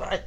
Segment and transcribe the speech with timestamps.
[0.00, 0.22] Ai.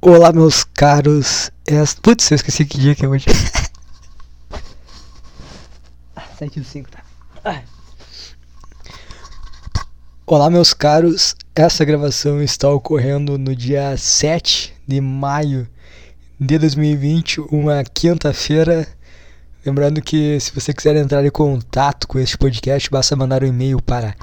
[0.00, 1.50] Olá, meus caros.
[1.66, 1.74] É...
[2.00, 3.26] Putz, eu esqueci que dia que é hoje.
[6.38, 7.02] 7 do 5, tá.
[7.42, 7.64] Ai.
[10.24, 11.34] Olá, meus caros.
[11.52, 15.66] Essa gravação está ocorrendo no dia 7 de maio
[16.38, 18.86] de 2020, uma quinta-feira.
[19.66, 23.82] Lembrando que se você quiser entrar em contato com este podcast, basta mandar um e-mail
[23.82, 24.14] para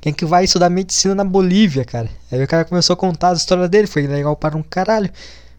[0.00, 2.08] Quem é que vai estudar medicina na Bolívia, cara?
[2.30, 5.10] Aí o cara começou a contar a história dele, foi legal para um caralho.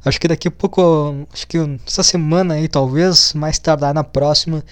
[0.06, 4.64] Acho que daqui a pouco, acho que essa semana aí, talvez, mais tardar na próxima,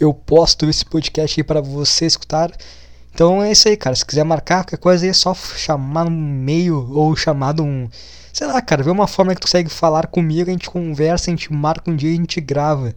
[0.00, 2.50] eu posto esse podcast aí para você escutar.
[3.14, 3.94] Então é isso aí, cara.
[3.94, 7.88] Se quiser marcar qualquer coisa aí, é só chamar no meio ou chamar um.
[8.32, 11.32] Sei lá, cara, vê uma forma que tu consegue falar comigo, a gente conversa, a
[11.32, 12.92] gente marca um dia e a gente grava.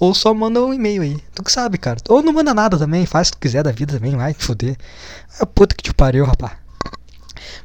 [0.00, 1.16] Ou só manda um e-mail aí.
[1.32, 1.98] Tu que sabe, cara.
[2.08, 4.76] Ou não manda nada também, faz o que tu quiser da vida também, vai foder.
[5.40, 6.54] É puta que te pariu, rapaz.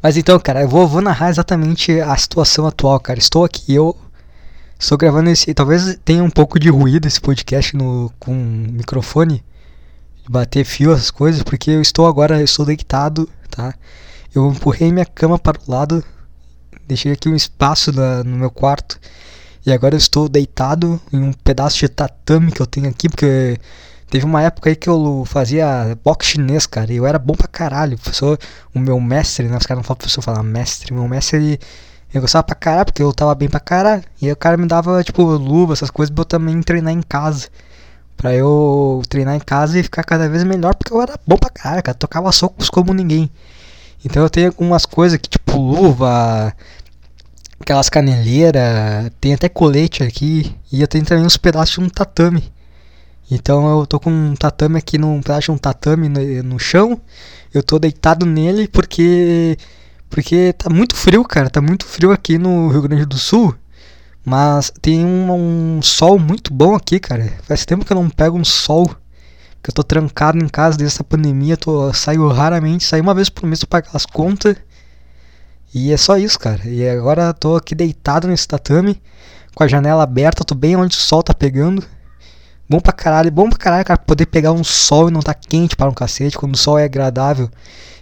[0.01, 3.17] Mas então, cara, eu vou, vou narrar exatamente a situação atual, cara.
[3.17, 3.97] Estou aqui, eu
[4.77, 5.51] estou gravando esse.
[5.51, 9.43] Talvez tenha um pouco de ruído esse podcast no, com microfone
[10.29, 13.73] bater fio, essas coisas, porque eu estou agora, eu estou deitado, tá?
[14.33, 16.03] Eu empurrei minha cama para o lado,
[16.87, 18.99] deixei aqui um espaço na, no meu quarto,
[19.65, 23.57] e agora eu estou deitado em um pedaço de tatame que eu tenho aqui, porque
[24.09, 27.47] teve uma época aí que eu fazia boxe chinês, cara, e eu era bom pra
[27.47, 27.95] caralho.
[27.95, 28.39] O professor,
[28.73, 29.57] o meu mestre, né?
[29.57, 31.59] Os caras não falam professor falar mestre, meu mestre ele.
[32.13, 34.03] Eu gostava pra caralho, porque eu tava bem pra caralho.
[34.21, 37.01] E aí o cara me dava, tipo, luva, essas coisas pra eu também treinar em
[37.01, 37.49] casa.
[38.17, 41.51] Pra eu treinar em casa e ficar cada vez melhor, porque eu era bom pra
[41.51, 41.97] caralho, cara.
[41.97, 43.29] Tocava socos como ninguém.
[44.03, 46.53] Então eu tenho algumas coisas que, tipo, luva,
[47.59, 50.55] aquelas caneleiras, tem até colete aqui.
[50.71, 52.43] E eu tenho também uns pedaços de um tatame.
[53.29, 56.99] Então eu tô com um tatame aqui, num pedaço de um tatame no, no chão.
[57.53, 59.57] Eu tô deitado nele porque.
[60.09, 61.49] Porque tá muito frio, cara.
[61.49, 63.53] Tá muito frio aqui no Rio Grande do Sul.
[64.29, 67.31] Mas tem um, um, sol muito bom aqui, cara.
[67.43, 68.85] Faz tempo que eu não pego um sol.
[69.63, 71.55] Que eu tô trancado em casa desde essa pandemia.
[71.55, 74.57] Tô, saio raramente, saio uma vez por mês pra pagar as contas.
[75.73, 76.59] E é só isso, cara.
[76.67, 79.01] E agora tô aqui deitado nesse tatame.
[79.55, 81.81] Com a janela aberta, tô bem onde o sol tá pegando.
[82.69, 85.75] Bom pra caralho, bom pra caralho, cara, poder pegar um sol e não tá quente
[85.75, 87.49] para um cacete, quando o sol é agradável.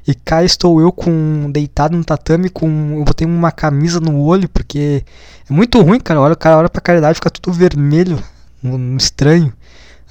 [0.07, 4.47] E cá estou eu com deitado no tatame com eu botei uma camisa no olho
[4.47, 5.03] porque
[5.49, 6.21] é muito ruim, cara.
[6.21, 8.21] Olha, o cara olha pra caridade fica tudo vermelho,
[8.63, 9.51] um, estranho.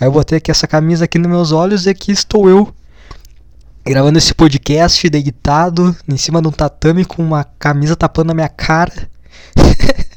[0.01, 2.75] Aí eu botei aqui essa camisa aqui nos meus olhos e aqui estou eu
[3.87, 8.49] gravando esse podcast deitado em cima de um tatame com uma camisa tapando a minha
[8.49, 9.09] cara.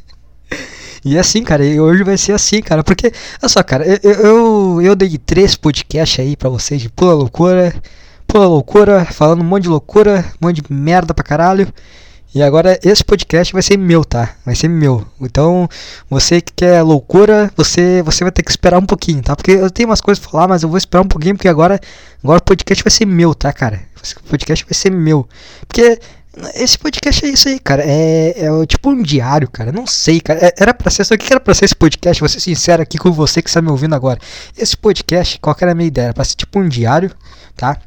[1.04, 4.12] E é assim, cara, e hoje vai ser assim, cara, porque, olha só, cara, eu,
[4.12, 7.74] eu, eu dei três podcasts aí pra vocês de pula loucura,
[8.28, 11.68] pula loucura, falando um monte de loucura, um monte de merda pra caralho.
[12.36, 14.36] E agora esse podcast vai ser meu, tá?
[14.46, 15.04] Vai ser meu.
[15.20, 15.68] Então,
[16.10, 19.36] você que quer loucura, você você vai ter que esperar um pouquinho, tá?
[19.36, 21.80] Porque eu tenho umas coisas pra falar, mas eu vou esperar um pouquinho porque agora
[22.24, 23.82] agora o podcast vai ser meu, tá, cara?
[24.18, 25.28] O podcast vai ser meu.
[25.68, 26.00] Porque
[26.56, 27.84] esse podcast é isso aí, cara.
[27.86, 29.72] É, é tipo um diário, cara.
[29.72, 30.40] Não sei, cara.
[30.46, 31.04] É, era pra ser.
[31.04, 32.20] O que era pra ser esse podcast?
[32.20, 34.20] Vou ser sincero aqui com você que está me ouvindo agora.
[34.58, 36.06] Esse podcast, qual que era a minha ideia?
[36.06, 37.12] Era pra ser tipo um diário,
[37.56, 37.78] tá?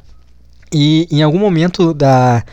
[0.73, 2.44] E em algum momento da.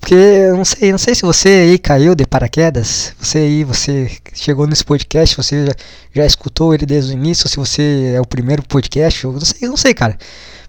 [0.00, 3.14] Porque eu não sei, não sei se você aí caiu de paraquedas.
[3.20, 5.72] Você aí, você chegou nesse podcast, você já,
[6.14, 9.58] já escutou ele desde o início, se você é o primeiro podcast, eu não sei,
[9.60, 10.16] eu não sei, cara.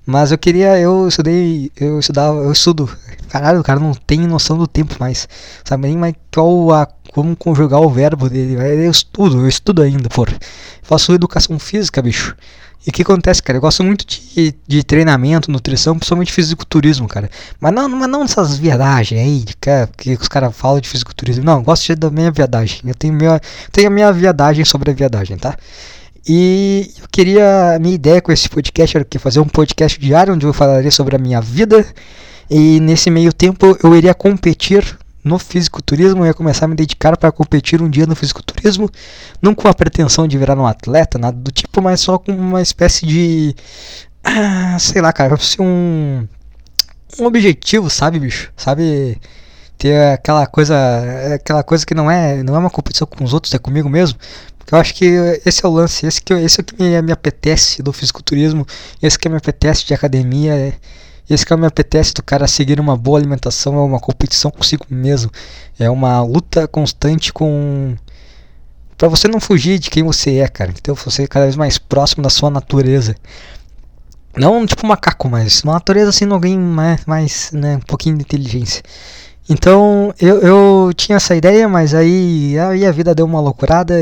[0.05, 2.89] Mas eu queria, eu estudei, eu estudava, eu estudo.
[3.29, 5.27] Caralho, o cara não tem noção do tempo mais.
[5.63, 8.55] Sabe nem mais qual a, como conjugar o verbo dele.
[8.85, 10.29] Eu estudo, eu estudo ainda, por.
[10.81, 12.35] Faço educação física, bicho.
[12.85, 13.57] E o que acontece, cara?
[13.57, 17.29] Eu gosto muito de, de treinamento, nutrição, principalmente fisiculturismo, cara.
[17.59, 21.43] Mas não, mas não essas viadagens aí, de que, que os caras falam de fisiculturismo.
[21.43, 22.81] Não, eu gosto da minha viadagem.
[22.83, 23.39] Eu tenho, minha,
[23.71, 25.55] tenho a minha viadagem sobre a viadagem, tá?
[26.27, 27.75] E eu queria.
[27.75, 30.91] A minha ideia com esse podcast era que fazer um podcast diário onde eu falaria
[30.91, 31.85] sobre a minha vida.
[32.49, 37.15] E nesse meio tempo eu iria competir no fisiculturismo, eu ia começar a me dedicar
[37.15, 38.89] para competir um dia no fisiculturismo,
[39.41, 42.61] não com a pretensão de virar um atleta, nada do tipo, mas só com uma
[42.61, 43.55] espécie de.
[44.23, 46.27] Ah, sei lá, cara, ser um.
[47.19, 48.51] Um objetivo, sabe, bicho?
[48.55, 49.19] Sabe?
[49.77, 50.75] Ter aquela coisa.
[51.35, 54.17] Aquela coisa que não é, não é uma competição com os outros, é comigo mesmo.
[54.71, 55.05] Eu acho que
[55.45, 58.65] esse é o lance, esse, que, esse é que me, me apetece do fisiculturismo,
[59.01, 60.55] esse que me apetece de academia.
[60.55, 60.73] É,
[61.29, 65.31] esse que me apetece do cara seguir uma boa alimentação é uma competição consigo mesmo.
[65.79, 67.95] É uma luta constante com.
[68.97, 70.73] Pra você não fugir de quem você é, cara.
[70.77, 73.15] Então você é cada vez mais próximo da sua natureza.
[74.35, 78.81] Não tipo macaco, mas uma natureza assim, alguém mais, mais né, um pouquinho de inteligência.
[79.49, 83.95] Então eu, eu tinha essa ideia, mas aí, aí a vida deu uma loucurada,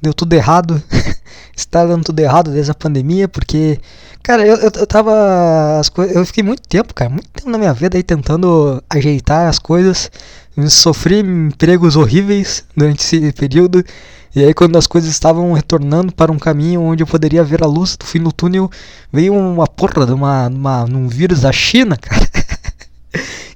[0.00, 0.82] deu tudo errado.
[1.56, 3.80] Está dando tudo errado desde a pandemia, porque
[4.28, 5.78] Cara, eu, eu, eu tava.
[5.78, 9.58] As Eu fiquei muito tempo, cara, muito tempo na minha vida aí tentando ajeitar as
[9.58, 10.10] coisas.
[10.68, 13.82] Sofri empregos horríveis durante esse período.
[14.34, 17.66] E aí, quando as coisas estavam retornando para um caminho onde eu poderia ver a
[17.66, 18.70] luz do fim do túnel,
[19.10, 22.28] veio uma porra de uma, uma, um vírus da China, cara.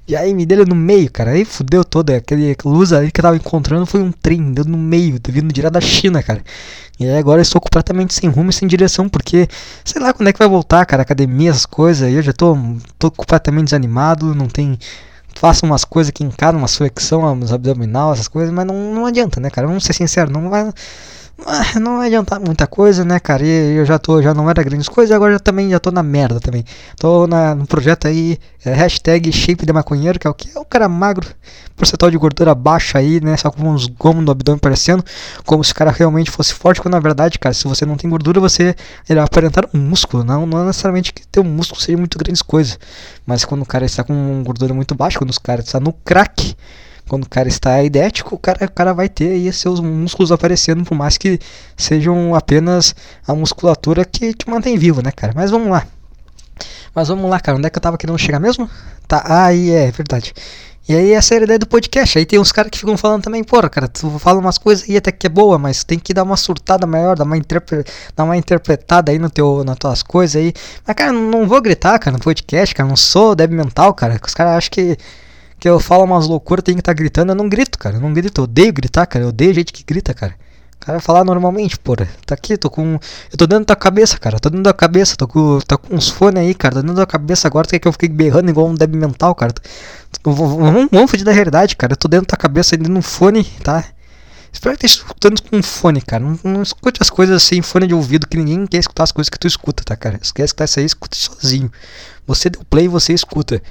[0.05, 1.31] E aí me deu no meio, cara.
[1.31, 2.17] Aí fudeu toda.
[2.17, 5.73] Aquele luz ali que eu tava encontrando foi um trem, deu no meio, vindo direto
[5.73, 6.43] da China, cara.
[6.99, 9.47] E aí agora eu estou completamente sem rumo e sem direção, porque
[9.83, 11.03] sei lá quando é que vai voltar, cara.
[11.03, 12.09] Academia, essas coisas.
[12.09, 12.57] E eu já tô,
[12.99, 14.77] tô completamente desanimado, não tem.
[15.35, 19.05] Faço umas coisas aqui em casa, uma flexão, umas abdominal, essas coisas, mas não, não
[19.05, 19.67] adianta, né, cara?
[19.67, 20.71] Vamos ser sinceros, não vai
[21.45, 23.43] ah, não vai adiantar muita coisa, né, cara?
[23.43, 26.03] E eu já tô, já não era grandes coisas, agora já também já tô na
[26.03, 26.63] merda também.
[26.97, 30.55] Tô na, no projeto aí, é, hashtag shape de maconheiro, que é o que?
[30.55, 31.27] É o cara magro,
[31.75, 33.35] percentual de gordura baixa aí, né?
[33.35, 35.03] Só com uns gomos no abdômen parecendo,
[35.45, 38.09] como se o cara realmente fosse forte, quando na verdade, cara, se você não tem
[38.09, 38.75] gordura, você
[39.07, 40.23] vai aparentar um músculo.
[40.23, 42.77] Não, não é necessariamente que ter um músculo seja muito grandes coisas.
[43.25, 46.55] Mas quando o cara está com gordura muito baixa, quando o cara está no crack
[47.13, 50.83] quando o cara está idético, o cara, o cara vai ter aí seus músculos aparecendo,
[50.83, 51.39] por mais que
[51.77, 52.95] sejam apenas
[53.27, 55.31] a musculatura que te mantém vivo, né, cara?
[55.35, 55.85] Mas vamos lá.
[56.95, 57.55] Mas vamos lá, cara.
[57.55, 58.67] Onde é que eu tava querendo chegar mesmo?
[59.07, 60.33] Tá, aí é, é verdade.
[60.89, 62.17] E aí essa é a ideia do podcast.
[62.17, 64.97] Aí tem uns caras que ficam falando também, porra, cara, tu fala umas coisas aí
[64.97, 67.83] até que é boa, mas tem que dar uma surtada maior, dar uma, interpre
[68.15, 70.51] dar uma interpretada aí no teu, nas tuas coisas aí.
[70.83, 74.19] Mas, cara, não vou gritar, cara, no podcast, cara, não sou débil mental, cara.
[74.25, 74.97] Os caras acham que
[75.63, 77.95] que eu falo umas loucuras, tem que estar tá gritando, eu não grito, cara.
[77.95, 79.23] Eu não grito, eu odeio gritar, cara.
[79.23, 80.35] Eu odeio gente que grita, cara.
[80.75, 82.05] O cara falar normalmente, porra.
[82.25, 82.99] Tá aqui, tô com.
[83.31, 84.41] Eu tô dentro da cabeça, cara.
[84.41, 86.75] Tô dentro da cabeça, tô com, tô com uns fones aí, cara.
[86.75, 87.65] Tô dentro da cabeça agora.
[87.65, 89.53] Tu quer que eu fique berrando igual um débil mental, cara?
[90.25, 91.93] Vamos, vamos fugir da realidade, cara.
[91.93, 93.85] Eu tô dentro da cabeça dentro de um fone, tá?
[94.51, 96.25] Espero que esteja escutando com fone, cara.
[96.25, 99.29] Não, não, escute as coisas sem fone de ouvido, que ninguém quer escutar as coisas
[99.29, 100.19] que tu escuta, tá, cara?
[100.21, 101.71] Se quer escutar isso aí, escuta sozinho.
[102.27, 103.63] Você deu play você escuta.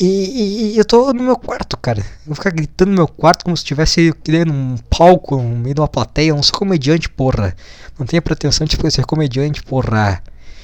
[0.00, 2.00] E, e, eu tô no meu quarto, cara.
[2.00, 5.74] Eu vou ficar gritando no meu quarto como se estivesse querendo um palco, no meio
[5.74, 6.30] de uma plateia.
[6.30, 7.54] Eu não sou comediante, porra.
[7.98, 10.22] Não tenho pretensão de ser comediante, porra.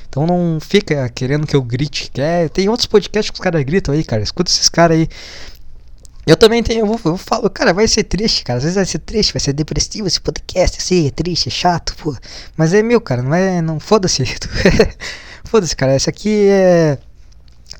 [0.08, 2.10] Então não fica querendo que eu grite.
[2.12, 2.50] Quer?
[2.50, 4.22] Tem outros podcasts que os caras gritam aí, cara.
[4.22, 5.08] Escuta esses caras aí.
[6.26, 8.58] Eu também tenho, eu, vou, eu falo, cara, vai ser triste, cara.
[8.58, 11.94] Às vezes vai ser triste, vai ser depressivo esse podcast, assim, é triste, é chato,
[11.96, 12.14] pô.
[12.56, 13.62] Mas é meu, cara, não é.
[13.62, 14.24] Não foda-se.
[15.44, 15.94] foda-se, cara.
[15.94, 16.98] Esse aqui é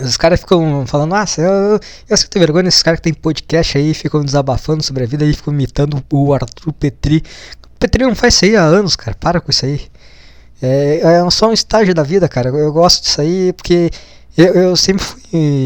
[0.03, 3.95] os caras ficam falando, nossa, eu, eu sinto vergonha desses caras que tem podcast aí,
[3.95, 7.23] ficam desabafando sobre a vida e ficam imitando o Arthur Petri.
[7.65, 9.81] O Petri não faz isso aí há anos, cara, para com isso aí.
[10.63, 12.51] É, é só um estágio da vida, cara.
[12.51, 13.91] Eu gosto disso aí porque
[14.37, 15.21] eu, eu sempre fui.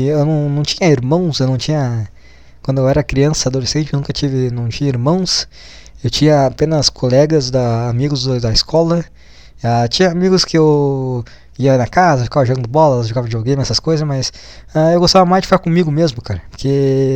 [0.08, 2.08] Eu não, não tinha irmãos, eu não tinha.
[2.62, 4.50] Quando eu era criança, adolescente, eu nunca tive.
[4.50, 5.48] Não tinha irmãos.
[6.02, 9.04] Eu tinha apenas colegas, da, amigos da escola.
[9.62, 11.24] Uh, tinha amigos que eu
[11.58, 14.32] ia na casa, ficava jogando bola, jogava videogame, essas coisas, mas
[14.75, 16.42] uh, eu gostava mais de ficar comigo mesmo, cara.
[16.50, 16.68] Porque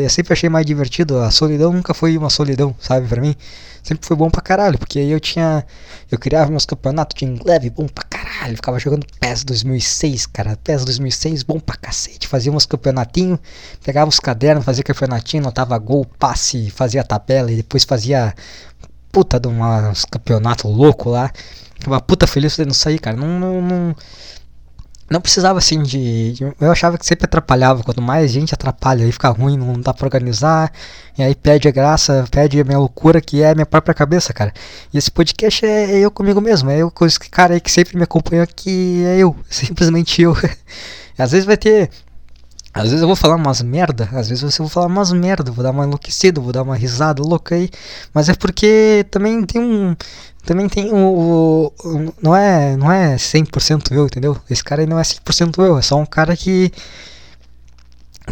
[0.02, 1.18] eu sempre achei mais divertido.
[1.18, 3.35] A solidão nunca foi uma solidão, sabe, pra mim.
[3.83, 5.64] Sempre foi bom pra caralho, porque aí eu tinha.
[6.11, 8.57] Eu criava meus campeonatos de inglês, bom pra caralho.
[8.57, 10.59] Ficava jogando PES 2006, cara.
[10.62, 12.28] PES 2006, bom pra cacete.
[12.28, 13.38] Fazia uns campeonatinhos,
[13.83, 18.35] pegava os cadernos, fazia campeonatinho, notava gol, passe, fazia tabela e depois fazia
[19.18, 21.32] puta de uns campeonato louco lá.
[21.84, 23.16] Uma puta feliz de não sair, cara.
[23.16, 23.96] Não, não, não,
[25.10, 27.82] não precisava assim de, de, Eu achava que sempre atrapalhava.
[27.82, 30.72] Quanto mais gente atrapalha, aí fica ruim, não dá pra organizar.
[31.16, 34.32] E aí perde a graça, perde a minha loucura, que é a minha própria cabeça,
[34.32, 34.52] cara.
[34.94, 36.70] E esse podcast é, é eu comigo mesmo.
[36.70, 39.02] É eu com esse cara aí que sempre me acompanha aqui.
[39.04, 40.37] É eu, simplesmente eu.
[41.18, 41.90] Às vezes vai ter.
[42.72, 45.64] Às vezes eu vou falar umas merda, às vezes eu vou falar umas merda, vou
[45.64, 47.70] dar uma enlouquecida, vou dar uma risada louca aí,
[48.12, 49.96] mas é porque também tem um
[50.44, 51.72] também tem o,
[52.22, 54.37] não é não é 100% eu, entendeu?
[54.50, 56.70] Esse cara aí não é 100% eu, é só um cara que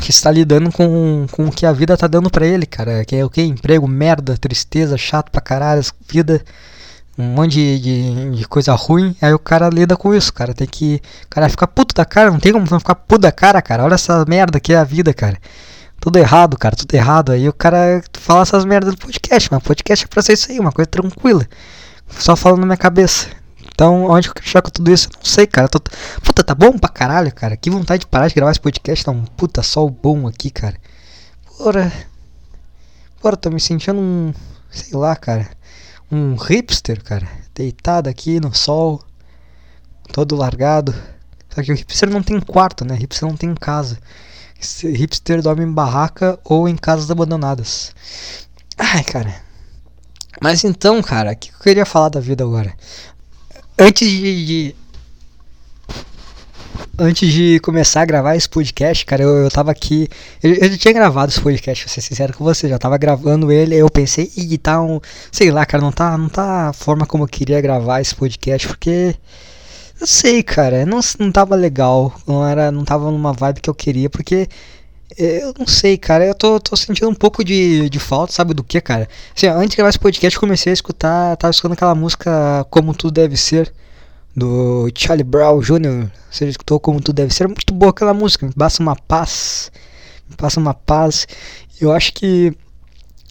[0.00, 3.16] que está lidando com, com o que a vida tá dando para ele, cara, que
[3.16, 6.44] é o que emprego, merda, tristeza, chato pra caralho, vida
[7.18, 10.52] um monte de, de, de, coisa ruim, aí o cara lida com isso, cara.
[10.54, 11.00] Tem que.
[11.24, 13.84] O cara fica puto da cara, não tem como não ficar puto da cara, cara.
[13.84, 15.38] Olha essa merda que é a vida, cara.
[16.00, 17.32] Tudo errado, cara, tudo errado.
[17.32, 20.60] Aí o cara fala essas merdas no podcast, mas podcast é pra ser isso aí,
[20.60, 21.46] uma coisa tranquila
[22.08, 23.28] só falando na minha cabeça.
[23.74, 25.08] Então, onde eu quero tudo isso?
[25.16, 25.68] Não sei, cara.
[25.68, 25.80] Tô...
[26.22, 27.56] Puta, tá bom pra caralho, cara.
[27.56, 29.04] Que vontade de parar de gravar esse podcast.
[29.04, 30.76] Tá um puta sol bom aqui, cara.
[31.58, 31.92] Porra.
[33.20, 34.32] Porra, tô me sentindo um.
[34.70, 35.48] Sei lá, cara.
[36.10, 37.28] Um hipster, cara.
[37.54, 39.02] Deitado aqui no sol.
[40.12, 40.94] Todo largado.
[41.50, 42.94] Só que o hipster não tem quarto, né?
[42.94, 43.98] Hipster não tem casa.
[44.82, 47.94] Hipster dorme em barraca ou em casas abandonadas.
[48.78, 49.34] Ai, cara.
[50.40, 52.74] Mas então, cara, o que eu queria falar da vida agora?
[53.78, 54.76] Antes de, de,
[56.98, 60.08] Antes de começar a gravar esse podcast, cara, eu, eu tava aqui.
[60.42, 63.74] Eu, eu tinha gravado esse podcast, vou ser sincero com você, já tava gravando ele,
[63.74, 64.98] aí eu pensei, ih, tá um.
[65.30, 68.66] Sei lá, cara, não tá, não tá a forma como eu queria gravar esse podcast,
[68.66, 69.14] porque.
[70.00, 73.74] Eu sei, cara, não, não tava legal, não, era, não tava numa vibe que eu
[73.74, 74.48] queria, porque
[75.18, 76.24] eu não sei, cara.
[76.24, 79.08] Eu tô, tô sentindo um pouco de, de falta, sabe do que, cara?
[79.34, 81.36] Assim, antes de gravar esse podcast, comecei a escutar.
[81.36, 83.72] Tava escutando aquela música Como Tudo Deve Ser,
[84.36, 86.10] do Charlie Brown Jr.
[86.30, 87.48] Você escutou Como Tudo Deve Ser?
[87.48, 89.72] Muito boa aquela música, me passa uma paz.
[90.28, 91.26] Me passa uma paz.
[91.80, 92.54] Eu acho que.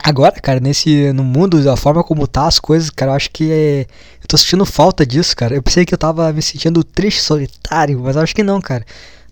[0.03, 3.51] Agora, cara, nesse no mundo, da forma como tá as coisas, cara, eu acho que
[3.51, 3.81] é,
[4.21, 5.55] eu tô sentindo falta disso, cara.
[5.55, 8.85] Eu pensei que eu tava me sentindo triste, solitário, mas acho que não, cara.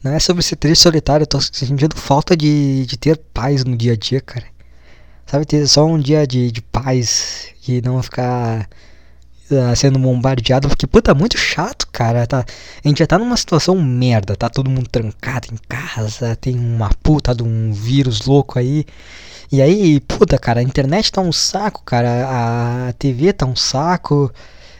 [0.03, 3.75] Não é sobre ser triste solitário, eu tô sentindo falta de, de ter paz no
[3.77, 4.45] dia a dia, cara.
[5.27, 8.67] Sabe, ter só um dia de, de paz e não ficar
[9.51, 12.25] uh, sendo bombardeado, porque, puta, é muito chato, cara.
[12.27, 12.45] Tá,
[12.83, 16.89] a gente já tá numa situação merda, tá todo mundo trancado em casa, tem uma
[17.01, 18.85] puta de um vírus louco aí.
[19.51, 24.31] E aí, puta, cara, a internet tá um saco, cara, a TV tá um saco.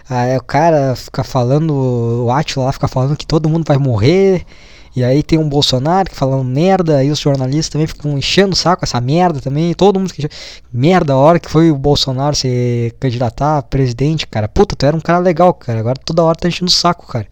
[0.10, 4.46] Aí o cara fica falando, o Atila lá fica falando que todo mundo vai morrer.
[4.96, 8.56] E aí tem um Bolsonaro que falando merda, aí os jornalistas também ficam enchendo o
[8.56, 9.74] saco essa merda também.
[9.74, 10.30] Todo mundo que
[10.72, 14.48] merda a hora que foi o Bolsonaro se candidatar a presidente, cara.
[14.48, 15.80] Puta, tu era um cara legal, cara.
[15.80, 17.28] Agora toda hora tá enchendo o saco, cara.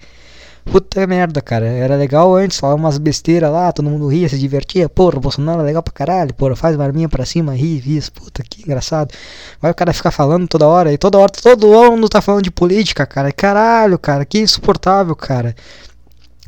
[0.65, 1.65] Puta merda, cara.
[1.65, 4.88] Era legal antes, falava umas besteiras lá, todo mundo ria, se divertia.
[4.88, 6.34] Porra, o Bolsonaro é legal pra caralho.
[6.34, 8.00] Porra, faz barminha pra cima, ri, ri.
[8.12, 9.13] Puta, que engraçado.
[9.60, 12.51] Vai o cara ficar falando toda hora, e toda hora, todo mundo tá falando de
[12.51, 13.32] política, cara.
[13.32, 15.56] Caralho, cara, que insuportável, cara.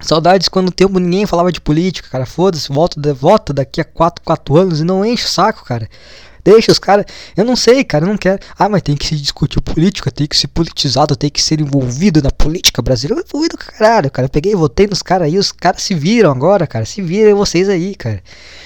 [0.02, 2.26] Saudades quando o tempo ninguém falava de política, cara.
[2.26, 5.88] Foda-se, volta, volta daqui a 4, 4 anos e não enche o saco, cara.
[6.44, 7.06] Deixa os caras.
[7.38, 8.38] Eu não sei, cara, eu não quero.
[8.60, 12.22] Ah, mas tem que se discutir política, tem que ser politizado, tem que ser envolvido
[12.22, 13.24] na política brasileira.
[13.26, 14.26] Envolvido caralho, cara.
[14.26, 16.86] Eu peguei, votei nos caras aí, os caras se viram agora, cara.
[16.86, 18.22] Se virem vocês aí, cara.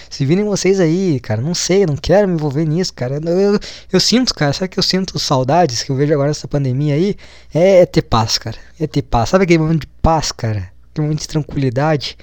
[0.10, 1.40] Se virem vocês aí, cara.
[1.40, 3.20] Não sei, não quero me envolver nisso, cara.
[3.24, 3.60] Eu, eu,
[3.92, 7.16] eu sinto, cara, sabe que eu sinto saudades que eu vejo agora nessa pandemia aí?
[7.54, 8.58] É, é ter paz, cara.
[8.80, 9.30] É ter paz.
[9.30, 10.77] Sabe aquele momento de paz, cara?
[11.02, 12.18] Momento de tranquilidade.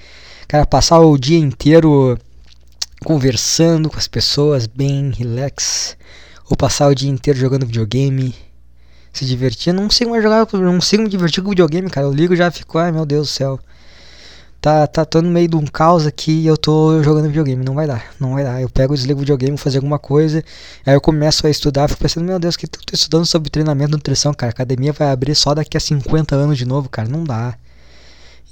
[0.47, 2.17] Cara, passar o dia inteiro
[3.03, 5.97] conversando com as pessoas, bem relax.
[6.49, 8.35] Ou passar o dia inteiro jogando videogame,
[9.11, 9.73] se divertir.
[9.73, 12.07] Não sei mais jogar, não consigo me divertir com videogame, cara.
[12.07, 13.59] Eu ligo e já fico, ai meu Deus do céu.
[14.65, 17.63] Tá, tá, tô no meio de um caos aqui e eu tô jogando videogame.
[17.63, 18.59] Não vai dar, não vai dar.
[18.61, 20.43] Eu pego, desligo o videogame, fazer alguma coisa.
[20.83, 23.95] Aí eu começo a estudar, fico pensando, meu Deus, que tô estudando sobre treinamento e
[23.95, 24.49] nutrição, cara.
[24.49, 27.07] A academia vai abrir só daqui a 50 anos de novo, cara.
[27.07, 27.55] Não dá.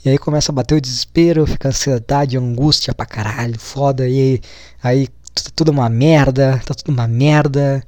[0.05, 4.07] E aí começa a bater o desespero, fica ansiedade, angústia pra caralho, foda.
[4.07, 4.41] E
[4.81, 7.81] aí, tá tudo uma merda, tá tudo uma merda.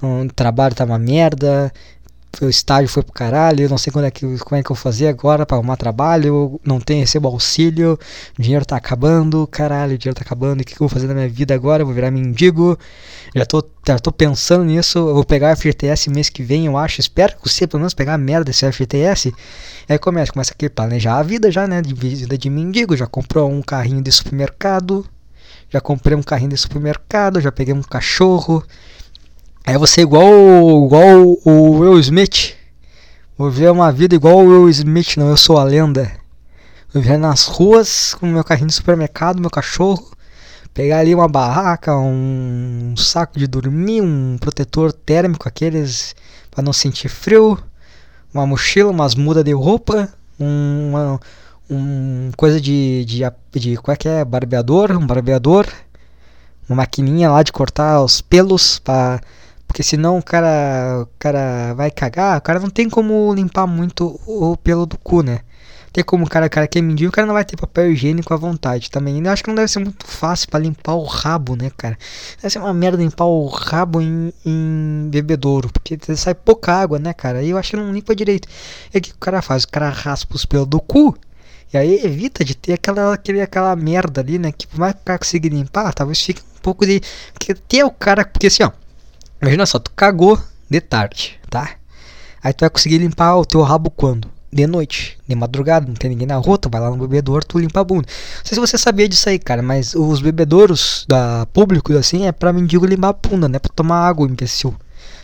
[0.00, 1.72] O trabalho tá uma merda
[2.44, 4.74] o estágio foi pro caralho, eu não sei quando é que, como é que eu
[4.74, 7.98] vou fazer agora para arrumar trabalho, não tenho, recebo auxílio,
[8.38, 11.06] o dinheiro tá acabando, caralho, o dinheiro tá acabando, o que, que eu vou fazer
[11.06, 11.82] na minha vida agora?
[11.82, 12.78] Eu vou virar mendigo,
[13.34, 16.76] já tô, já tô pensando nisso, eu vou pegar a FGTS mês que vem, eu
[16.76, 19.32] acho, espero que você pelo menos pegar a merda desse FGTS,
[19.88, 23.50] aí começa, começa aqui planejar a vida já, né, de vida de mendigo, já comprou
[23.50, 25.04] um carrinho de supermercado,
[25.70, 28.64] já comprei um carrinho de supermercado, já peguei um cachorro,
[29.66, 30.24] Aí você é igual,
[30.86, 32.54] igual o Will Smith.
[33.36, 36.10] Vou ver uma vida igual o Will Smith, não, eu sou a lenda.
[36.92, 40.10] viver nas ruas com meu carrinho de supermercado, meu cachorro,
[40.72, 46.14] pegar ali uma barraca, um saco de dormir, um protetor térmico, aqueles
[46.50, 47.58] para não sentir frio,
[48.32, 51.20] uma mochila, umas mudas de roupa, uma
[51.70, 53.22] um coisa de, de,
[53.52, 55.66] de qual é que é, barbeador, um barbeador,
[56.68, 59.20] uma maquininha lá de cortar os pelos para
[59.68, 64.18] porque senão o cara, o cara vai cagar, o cara não tem como limpar muito
[64.26, 65.40] o pelo do cu, né?
[65.92, 68.34] Tem como o cara, cara que é mendigo, o cara não vai ter papel higiênico
[68.34, 69.24] à vontade também.
[69.24, 71.96] Eu acho que não deve ser muito fácil para limpar o rabo, né, cara?
[72.36, 77.12] Deve ser uma merda limpar o rabo em, em bebedouro, porque sai pouca água, né,
[77.12, 77.42] cara?
[77.42, 78.48] E eu acho que não limpa direito.
[78.92, 79.64] E o que o cara faz?
[79.64, 81.16] O cara raspa os pelos do cu
[81.72, 84.52] e aí evita de ter aquela, aquele, aquela merda ali, né?
[84.52, 87.00] Que por mais que o cara consiga limpar, talvez fique um pouco de.
[87.32, 88.24] Porque ter o cara.
[88.24, 88.70] Porque assim, ó.
[89.40, 91.70] Imagina só, tu cagou de tarde, tá?
[92.42, 94.28] Aí tu vai conseguir limpar o teu rabo quando?
[94.50, 97.58] De noite, de madrugada, não tem ninguém na rua, tu vai lá no bebedouro, tu
[97.58, 98.06] limpa a bunda.
[98.08, 102.32] Não sei se você sabia disso aí, cara, mas os bebedouros da público, assim, é
[102.32, 103.58] pra mendigo limpar a bunda, né?
[103.58, 104.74] Pra tomar água, imbecil.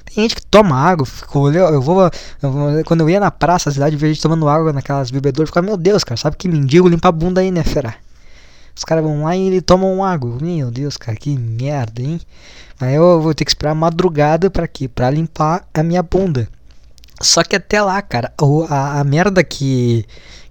[0.05, 2.11] Tem gente que toma água, ficou, eu, vou,
[2.43, 5.49] eu vou, quando eu ia na praça, a cidade, vejo gente tomando água naquelas bebedouras,
[5.49, 7.95] ficava, meu Deus, cara, sabe que mendigo limpa a bunda aí, né, fera?
[8.77, 10.39] Os caras vão lá e ele tomam água.
[10.41, 12.21] Meu Deus, cara, que merda, hein?
[12.81, 14.89] Aí eu vou ter que esperar a madrugada para quê?
[14.89, 16.49] Para limpar a minha bunda.
[17.21, 18.33] Só que até lá, cara,
[18.69, 20.05] a, a merda que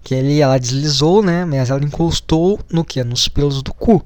[0.03, 1.45] que ele ela deslizou, né?
[1.45, 3.03] Mas ela encostou no que?
[3.03, 4.03] Nos pelos do cu.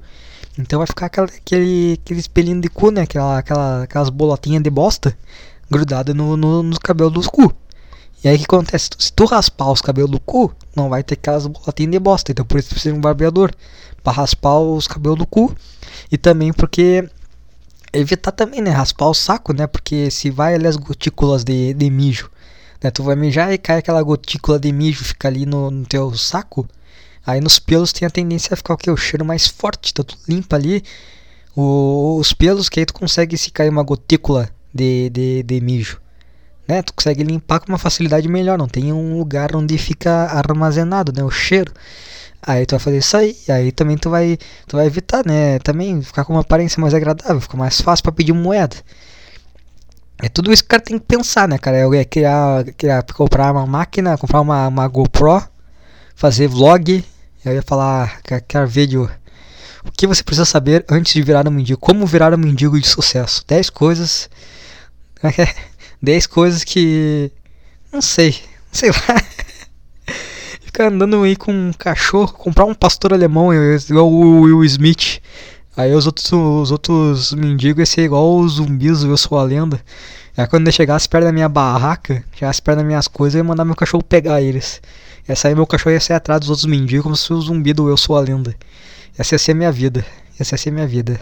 [0.56, 3.02] Então vai ficar aquela, aquele, aquele espelhinho de cu, né?
[3.02, 5.16] Aquela, aquela, aquelas bolotinhas de bosta
[5.70, 7.52] grudada no, no, nos cabelos do cu.
[8.22, 8.90] E aí o que acontece?
[8.98, 12.32] Se tu raspar os cabelos do cu, não vai ter aquelas bolotinhas de bosta.
[12.32, 13.52] Então por isso precisa de um barbeador
[14.08, 15.54] para raspar os cabelos do cu.
[16.10, 17.08] E também porque
[17.92, 18.70] evitar também, né?
[18.70, 19.66] Raspar o saco, né?
[19.66, 22.30] Porque se vai ali as gotículas de, de mijo,
[22.82, 22.90] né?
[22.90, 26.66] Tu vai mijar e cai aquela gotícula de mijo, fica ali no, no teu saco.
[27.26, 28.90] Aí nos pelos tem a tendência a ficar o que?
[28.90, 29.90] O cheiro mais forte.
[29.90, 30.82] Então tu limpa ali
[31.54, 36.00] o, os pelos, que aí tu consegue se cair uma gotícula de, de, de mijo.
[36.66, 36.82] Né?
[36.82, 38.56] Tu consegue limpar com uma facilidade melhor.
[38.56, 41.22] Não tem um lugar onde fica armazenado né?
[41.22, 41.72] o cheiro.
[42.42, 45.58] Aí tu vai fazer isso aí, aí também tu vai, tu vai evitar, né?
[45.58, 48.76] Também ficar com uma aparência mais agradável, fica mais fácil para pedir moeda.
[50.22, 51.78] É tudo isso que o cara tem que pensar, né, cara?
[51.78, 55.42] Eu ia criar, criar comprar uma máquina, comprar uma, uma GoPro,
[56.14, 57.04] fazer vlog,
[57.44, 59.08] eu ia falar, quero vídeo.
[59.84, 61.80] O que você precisa saber antes de virar um mendigo?
[61.80, 63.44] Como virar um mendigo de sucesso?
[63.46, 64.28] 10 coisas.
[66.02, 67.30] 10 coisas que.
[67.92, 68.36] Não sei.
[68.72, 69.22] Sei lá.
[70.78, 75.20] Ficar andando aí com um cachorro, comprar um pastor alemão igual o Will Smith.
[75.76, 79.80] Aí os outros, os outros mendigos ia ser igual os zumbis, eu sou a lenda.
[80.36, 83.44] Aí quando ele chegasse perto da minha barraca, chegasse perto das minhas coisas, eu ia
[83.44, 84.80] mandar meu cachorro pegar eles.
[85.26, 87.72] Essa aí meu cachorro ia sair atrás dos outros mendigos como se fosse o zumbi
[87.72, 88.54] do Eu Sou a Lenda.
[89.18, 90.06] Essa ia ser a minha vida.
[90.38, 91.18] Essa ia ser a minha vida.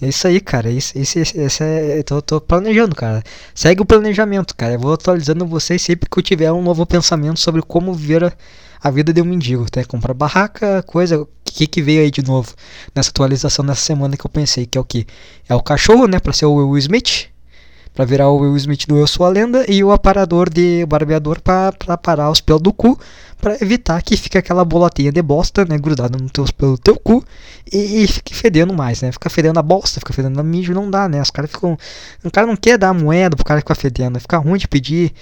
[0.00, 0.70] É isso aí, cara.
[0.70, 3.22] Isso, isso, isso é, tô, tô planejando, cara.
[3.54, 4.74] Segue o planejamento, cara.
[4.74, 8.32] Eu vou atualizando vocês sempre que eu tiver um novo pensamento sobre como viver a,
[8.82, 9.70] a vida de um mendigo.
[9.70, 9.84] Tá?
[9.84, 11.20] Comprar barraca, coisa.
[11.22, 12.54] O que, que veio aí de novo
[12.94, 14.66] nessa atualização dessa semana que eu pensei?
[14.66, 15.06] Que é o que?
[15.48, 16.20] É o cachorro, né?
[16.20, 17.30] Pra ser o Will Smith
[17.96, 21.40] para virar o Will Smith do Eu Sou a Lenda e o aparador de barbeador
[21.40, 23.00] para parar os pelos do cu,
[23.40, 27.24] para evitar que fique aquela bolotinha de bosta, né, grudada no teu, pelo teu cu
[27.70, 29.12] e, e, fique fedendo mais, né?
[29.12, 31.20] Fica fedendo a bosta, fica fedendo a mijo, não dá, né?
[31.20, 31.78] Os caras ficam,
[32.24, 35.12] o cara não quer dar moeda pro cara ficar fedendo, fica ruim de pedir.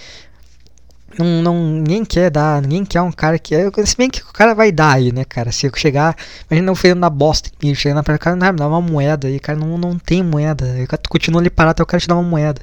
[1.18, 3.54] Não, não, ninguém quer dar, ninguém quer um cara que.
[3.86, 5.52] Se bem que o cara vai dar aí, né, cara?
[5.52, 6.16] Se eu chegar,
[6.50, 9.38] imagina eu fedendo na bosta, chegando na perna, o cara não dá uma moeda aí,
[9.38, 10.66] cara não, não tem moeda.
[10.88, 12.60] Cara continua ali parado até o cara te dar uma moeda.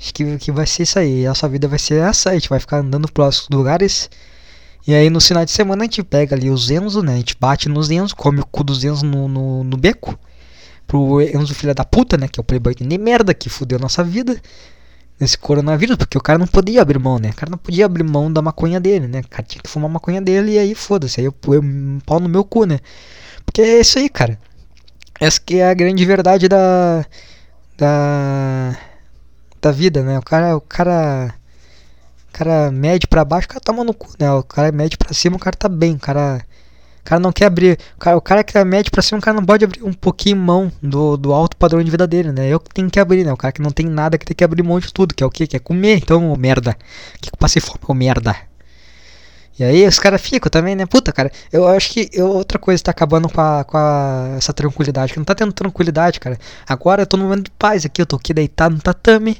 [0.00, 1.26] Acho que, que vai ser isso aí.
[1.26, 4.08] A sua vida vai ser essa, a gente vai ficar andando pelos lugares.
[4.86, 7.14] E aí no final de semana a gente pega ali os Enzo, né?
[7.14, 10.18] A gente bate nos Enzo, come o cu dos Enzo no, no, no beco.
[10.86, 12.28] Pro Enzo filha da puta, né?
[12.28, 14.40] Que é o playboy de merda que fudeu nossa vida
[15.20, 17.28] nesse coronavírus, porque o cara não podia abrir mão, né?
[17.28, 19.20] O cara não podia abrir mão da maconha dele, né?
[19.20, 21.98] O cara tinha que fumar a maconha dele e aí foda-se, aí eu, eu um
[22.06, 22.78] pau no meu cu, né?
[23.44, 24.38] Porque é isso aí, cara.
[25.20, 27.04] Essa que é a grande verdade da
[27.76, 28.78] da
[29.60, 30.18] da vida, né?
[30.18, 31.34] O cara, o cara
[32.44, 34.30] cara mede para baixo, o cara toma no cu, né?
[34.32, 36.44] O cara mede para cima, o cara tá bem, o cara
[37.00, 37.78] o cara não quer abrir.
[37.96, 39.92] O cara, o cara que é médio pra cima, o cara não pode abrir um
[39.92, 42.48] pouquinho mão do, do alto padrão de vida dele, né?
[42.48, 43.32] Eu que tenho que abrir, né?
[43.32, 45.26] O cara que não tem nada que tem que abrir mão de tudo, que é
[45.26, 45.46] o que?
[45.46, 45.96] Que é comer.
[45.96, 46.76] Então, merda.
[47.20, 48.36] Que passei fome, ô merda.
[49.58, 50.86] E aí os caras ficam também, né?
[50.86, 54.52] Puta, cara, eu acho que eu, outra coisa tá acabando com, a, com a, essa
[54.52, 56.38] tranquilidade, que não tá tendo tranquilidade, cara.
[56.66, 59.38] Agora eu tô no momento de paz aqui, eu tô aqui deitado no tatame.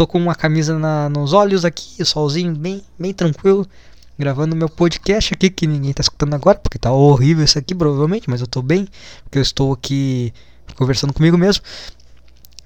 [0.00, 3.68] Tô com uma camisa na, nos olhos aqui, solzinho bem, bem tranquilo
[4.18, 8.30] gravando meu podcast aqui, que ninguém tá escutando agora, porque tá horrível isso aqui, provavelmente,
[8.30, 8.88] mas eu tô bem,
[9.24, 10.32] porque eu estou aqui
[10.74, 11.62] conversando comigo mesmo.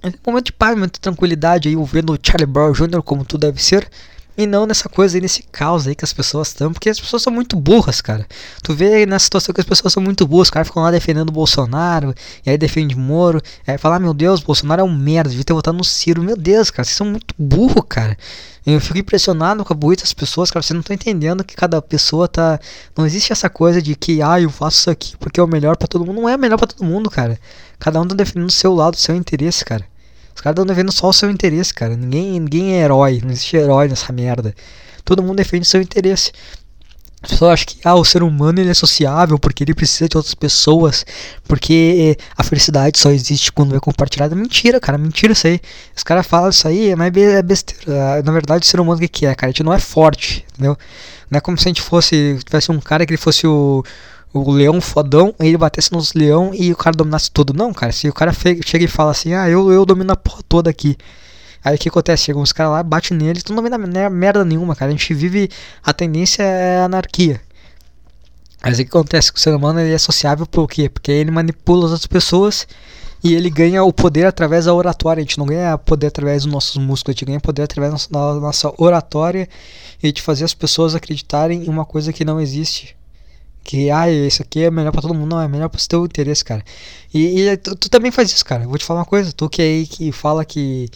[0.01, 3.03] É momento de paz, momento de tranquilidade aí, vendo o Charlie Brown Jr.
[3.03, 3.90] como tudo deve ser.
[4.37, 7.23] E não nessa coisa aí, nesse caos aí que as pessoas estão, porque as pessoas
[7.23, 8.27] são muito burras, cara.
[8.62, 11.29] Tu vê na situação que as pessoas são muito burras, os caras ficam lá defendendo
[11.29, 12.12] o Bolsonaro,
[12.44, 15.44] e aí defende Moro, e aí fala, ah, meu Deus, Bolsonaro é um merda, devia
[15.44, 16.20] ter votado no Ciro.
[16.20, 18.18] Meu Deus, cara, vocês são muito burros, cara.
[18.66, 20.62] Eu fico impressionado com a burrice das pessoas, cara.
[20.62, 22.59] Você não tá entendendo que cada pessoa tá.
[22.97, 25.77] Não existe essa coisa de que, ah, eu faço isso aqui porque é o melhor
[25.77, 26.20] para todo mundo.
[26.23, 27.38] Não é o melhor para todo mundo, cara.
[27.79, 29.85] Cada um tá defendendo o seu lado, o seu interesse, cara.
[30.35, 31.97] Os caras estão defendendo só o seu interesse, cara.
[31.97, 33.20] Ninguém, ninguém é herói.
[33.23, 34.55] Não existe herói nessa merda.
[35.05, 36.33] Todo mundo defende o seu interesse.
[37.25, 40.14] As pessoas acham que ah, o ser humano ele é sociável porque ele precisa de
[40.14, 41.07] outras pessoas,
[41.49, 44.35] porque a felicidade só existe quando é compartilhada.
[44.35, 45.59] Mentira, cara, mentira isso aí.
[45.97, 48.23] Os caras falam isso aí, mas é besteira.
[48.23, 49.49] Na verdade, o ser humano o que, que é, cara?
[49.49, 50.77] A gente não é forte, entendeu?
[51.31, 53.83] Não é como se a gente fosse, tivesse um cara que ele fosse o,
[54.35, 57.55] o leão fodão, ele batesse nos leão e o cara dominasse tudo.
[57.55, 60.42] Não, cara, se o cara chega e fala assim, ah, eu, eu domino a porra
[60.49, 60.97] toda aqui.
[61.64, 62.25] Aí o que acontece?
[62.25, 63.79] Chegam os caras lá, bate neles, não domina
[64.11, 64.90] merda nenhuma, cara.
[64.90, 65.49] A gente vive,
[65.83, 67.40] a tendência é anarquia.
[68.61, 69.31] Mas o que acontece?
[69.33, 70.88] O ser humano ele é sociável por quê?
[70.88, 72.66] Porque ele manipula as outras pessoas
[73.23, 75.20] e ele ganha o poder através da oratória.
[75.20, 78.35] A gente não ganha poder através dos nossos músculos, a gente ganha poder através da
[78.35, 79.49] nossa oratória
[80.03, 82.97] e de fazer as pessoas acreditarem em uma coisa que não existe
[83.64, 86.44] que ah, isso aqui é melhor para todo mundo, não, é melhor pro seu interesse,
[86.44, 86.62] cara.
[87.12, 88.66] E, e tu, tu, também faz isso, cara.
[88.66, 90.88] vou te falar uma coisa, tu que aí que fala que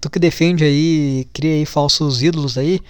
[0.00, 2.80] tu que defende aí, cria aí falsos ídolos aí,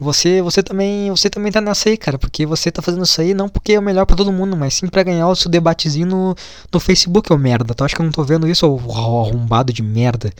[0.00, 3.34] você você também, você também tá nessa aí, cara, porque você tá fazendo isso aí
[3.34, 6.06] não porque é o melhor para todo mundo, mas sim para ganhar o seu debatezinho
[6.06, 6.34] no,
[6.72, 7.74] no Facebook, ô merda.
[7.74, 10.32] Tu acha que eu não tô vendo isso, ô arrombado de merda?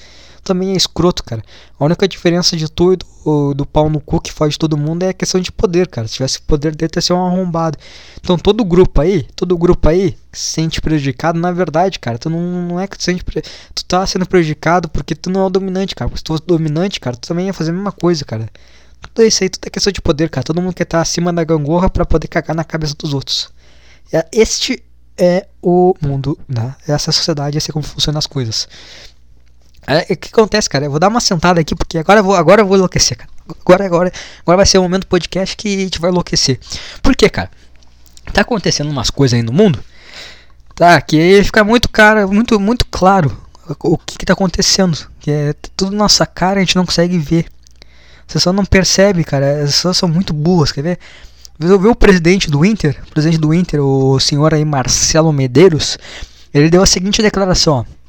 [0.43, 1.43] Também é escroto, cara.
[1.79, 5.03] A única diferença de tu e do, do pau no cu que faz todo mundo
[5.03, 6.07] é a questão de poder, cara.
[6.07, 7.79] Se tivesse poder dele, ia ser um arrombado.
[8.19, 12.41] Então todo grupo aí, todo grupo aí se sente prejudicado, na verdade, cara, tu não,
[12.41, 13.25] não é que tu sente.
[13.25, 16.09] Tu tá sendo prejudicado porque tu não é o dominante, cara.
[16.09, 18.49] Porque se tu fosse dominante, cara, tu também ia fazer a mesma coisa, cara.
[19.01, 20.45] Tudo isso aí, tudo é questão de poder, cara.
[20.45, 23.51] Todo mundo quer estar acima da gangorra para poder cagar na cabeça dos outros.
[24.13, 24.83] É, este
[25.17, 26.75] é o mundo, né?
[26.89, 28.67] Essa é a sociedade, essa é como funcionam as coisas.
[29.87, 30.85] É, o que acontece, cara?
[30.85, 33.31] Eu vou dar uma sentada aqui, porque agora eu vou, agora eu vou enlouquecer, cara.
[33.61, 34.13] Agora, agora,
[34.43, 36.61] agora vai ser o momento do podcast que a gente vai enlouquecer.
[37.03, 37.51] Por quê, cara?
[38.33, 39.83] Tá acontecendo umas coisas aí no mundo,
[40.75, 41.01] tá?
[41.01, 43.37] Que fica muito, cara, muito, muito claro
[43.83, 44.97] o que, que tá acontecendo.
[45.19, 47.47] Que é tudo na nossa cara, a gente não consegue ver.
[48.27, 49.65] Você só não percebe, cara.
[49.65, 50.99] As pessoas são muito burras, quer ver?
[51.59, 55.99] Eu vi o presidente do Inter, o presidente do Inter, o senhor aí Marcelo Medeiros,
[56.55, 58.00] ele deu a seguinte declaração, ó.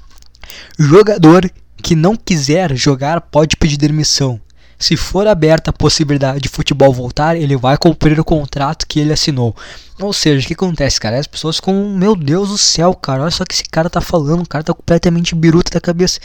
[0.77, 1.49] Jogador
[1.81, 4.39] que não quiser jogar pode pedir demissão.
[4.77, 9.13] Se for aberta a possibilidade de futebol voltar, ele vai cumprir o contrato que ele
[9.13, 9.55] assinou.
[9.99, 11.19] Ou seja, o que acontece, cara?
[11.19, 14.41] As pessoas com, meu Deus do céu, cara, olha só que esse cara tá falando,
[14.41, 16.19] o cara tá completamente biruta da cabeça.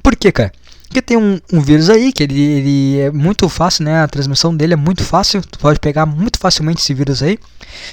[0.00, 0.52] Por quê, cara?
[0.86, 4.02] Porque tem um, um vírus aí que ele, ele, é muito fácil, né?
[4.02, 5.42] A transmissão dele é muito fácil.
[5.42, 7.38] Tu pode pegar muito facilmente esse vírus aí.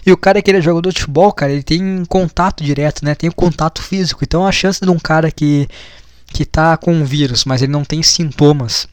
[0.05, 3.15] E o cara que ele é jogador de futebol, cara, ele tem contato direto, né?
[3.15, 4.23] Tem o contato físico.
[4.23, 5.67] Então a chance de um cara que
[6.33, 8.87] que tá com o vírus, mas ele não tem sintomas,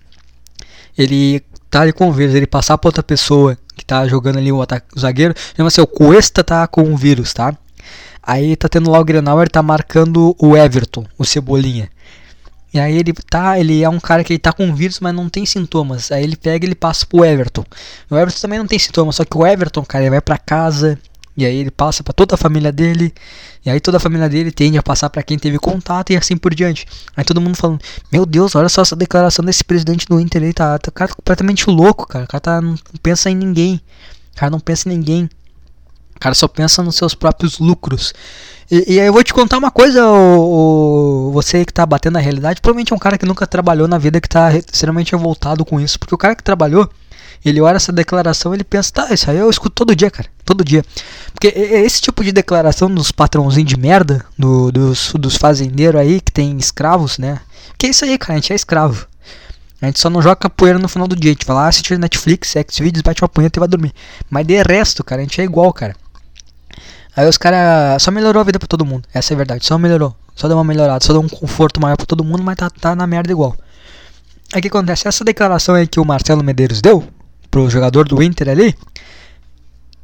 [0.96, 4.52] ele tá ali com o vírus, ele passar para outra pessoa que tá jogando ali
[4.52, 7.56] o, ataque, o zagueiro, chama assim, o Cuesta tá com o vírus, tá?
[8.22, 11.88] Aí tá tendo lá o Grenal, ele tá marcando o Everton, o Cebolinha.
[12.72, 15.28] E aí ele tá, ele é um cara que ele tá com vírus, mas não
[15.28, 16.12] tem sintomas.
[16.12, 17.64] Aí ele pega e ele passa pro Everton.
[18.08, 20.98] O Everton também não tem sintomas, só que o Everton, cara, ele vai para casa,
[21.36, 23.12] e aí ele passa para toda a família dele.
[23.64, 26.36] E aí toda a família dele tende a passar para quem teve contato e assim
[26.36, 26.86] por diante.
[27.16, 27.80] Aí todo mundo falando:
[28.12, 30.52] Meu Deus, olha só essa declaração desse presidente do Inter aí.
[30.52, 32.24] Tá, tá, cara completamente louco, cara.
[32.24, 33.80] O cara tá, não pensa em ninguém.
[34.34, 35.30] O cara não pensa em ninguém.
[36.20, 38.12] O cara só pensa nos seus próprios lucros.
[38.70, 42.12] E, e aí eu vou te contar uma coisa, o, o, você que tá batendo
[42.12, 45.64] na realidade, provavelmente é um cara que nunca trabalhou na vida que tá extremamente revoltado
[45.64, 45.98] com isso.
[45.98, 46.88] Porque o cara que trabalhou
[47.42, 50.28] ele olha essa declaração ele pensa, tá, isso aí eu escuto todo dia, cara.
[50.44, 50.84] Todo dia.
[51.32, 56.30] Porque esse tipo de declaração dos patrãozinhos de merda, do, dos, dos fazendeiros aí que
[56.30, 57.40] tem escravos, né?
[57.78, 59.06] Que é isso aí, cara, a gente é escravo.
[59.80, 61.30] A gente só não joga capoeira no final do dia.
[61.30, 63.94] A gente vai lá, assistir Netflix, Xvideos, bate uma punheta e vai dormir.
[64.28, 65.96] Mas de resto, cara, a gente é igual, cara.
[67.20, 68.02] Aí os caras.
[68.02, 69.06] Só melhorou a vida pra todo mundo.
[69.12, 69.66] Essa é a verdade.
[69.66, 70.16] Só melhorou.
[70.34, 71.04] Só deu uma melhorada.
[71.04, 73.54] Só deu um conforto maior pra todo mundo, mas tá, tá na merda igual.
[74.54, 75.06] Aí o que acontece?
[75.06, 77.04] Essa declaração aí que o Marcelo Medeiros deu,
[77.50, 78.74] pro jogador do Inter ali,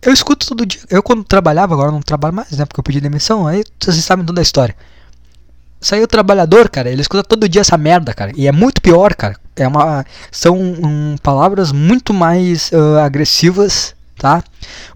[0.03, 0.83] eu escuto todo dia.
[0.91, 2.67] Eu quando trabalhava, agora não trabalho mais, né?
[2.67, 4.77] Porque eu pedi demissão, aí vocês sabem toda a história.
[5.81, 8.31] Saiu o trabalhador, cara, ele escuta todo dia essa merda, cara.
[8.37, 9.37] E é muito pior, cara.
[9.57, 14.43] É uma, são um, palavras muito mais uh, agressivas tá?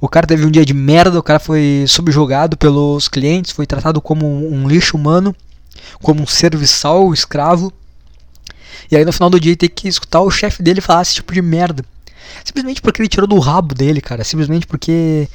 [0.00, 4.00] O cara teve um dia de merda, o cara foi subjugado pelos clientes, foi tratado
[4.00, 5.34] como um lixo humano,
[6.02, 7.72] como um serviçal, escravo.
[8.90, 11.32] E aí no final do dia tem que escutar o chefe dele falar esse tipo
[11.32, 11.84] de merda.
[12.44, 14.24] Simplesmente porque ele tirou do rabo dele, cara.
[14.24, 15.28] Simplesmente porque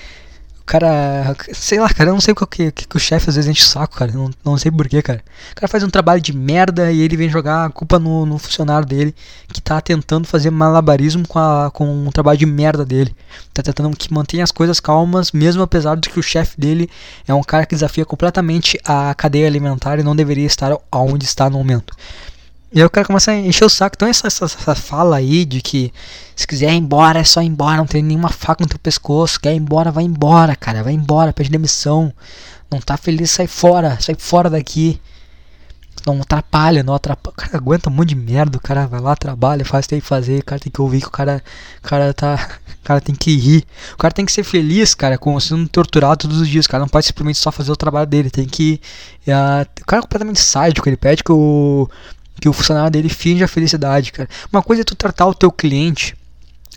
[0.65, 1.35] cara.
[1.53, 3.63] Sei lá, cara, eu não sei o que, que, que o chefe às vezes enche
[3.63, 4.11] o saco, cara.
[4.11, 5.23] Não, não sei porquê, cara.
[5.51, 8.37] O cara faz um trabalho de merda e ele vem jogar a culpa no, no
[8.37, 9.13] funcionário dele
[9.53, 13.15] que tá tentando fazer malabarismo com, a, com o trabalho de merda dele.
[13.53, 16.89] Tá tentando que mantenha as coisas calmas, mesmo apesar de que o chefe dele
[17.27, 21.49] é um cara que desafia completamente a cadeia alimentar e não deveria estar onde está
[21.49, 21.93] no momento.
[22.71, 23.95] E aí o cara começa a encher o saco.
[23.95, 25.93] Então essa, essa, essa, fala aí de que
[26.35, 29.39] se quiser ir embora, é só ir embora, não tem nenhuma faca no teu pescoço.
[29.39, 30.83] Quer ir embora, vai embora, cara.
[30.83, 32.13] Vai embora, pede demissão.
[32.69, 34.99] Não tá feliz, sai fora, sai fora daqui.
[36.05, 37.33] Não atrapalha, não atrapalha.
[37.33, 40.05] O cara aguenta um monte de merda, o cara vai lá, trabalha, faz, tem que
[40.05, 41.43] fazer, o cara tem que ouvir que o cara,
[41.79, 42.59] o cara tá.
[42.75, 43.65] O cara tem que rir.
[43.95, 46.67] O cara tem que ser feliz, cara, com sendo torturado todos os dias.
[46.67, 48.29] O cara não pode simplesmente só fazer o trabalho dele.
[48.29, 48.79] Tem que.
[49.27, 51.89] Uh, o cara é completamente sádico, ele pede que o
[52.39, 54.29] que o funcionário dele finge a felicidade, cara.
[54.51, 56.15] Uma coisa é tu tratar o teu cliente,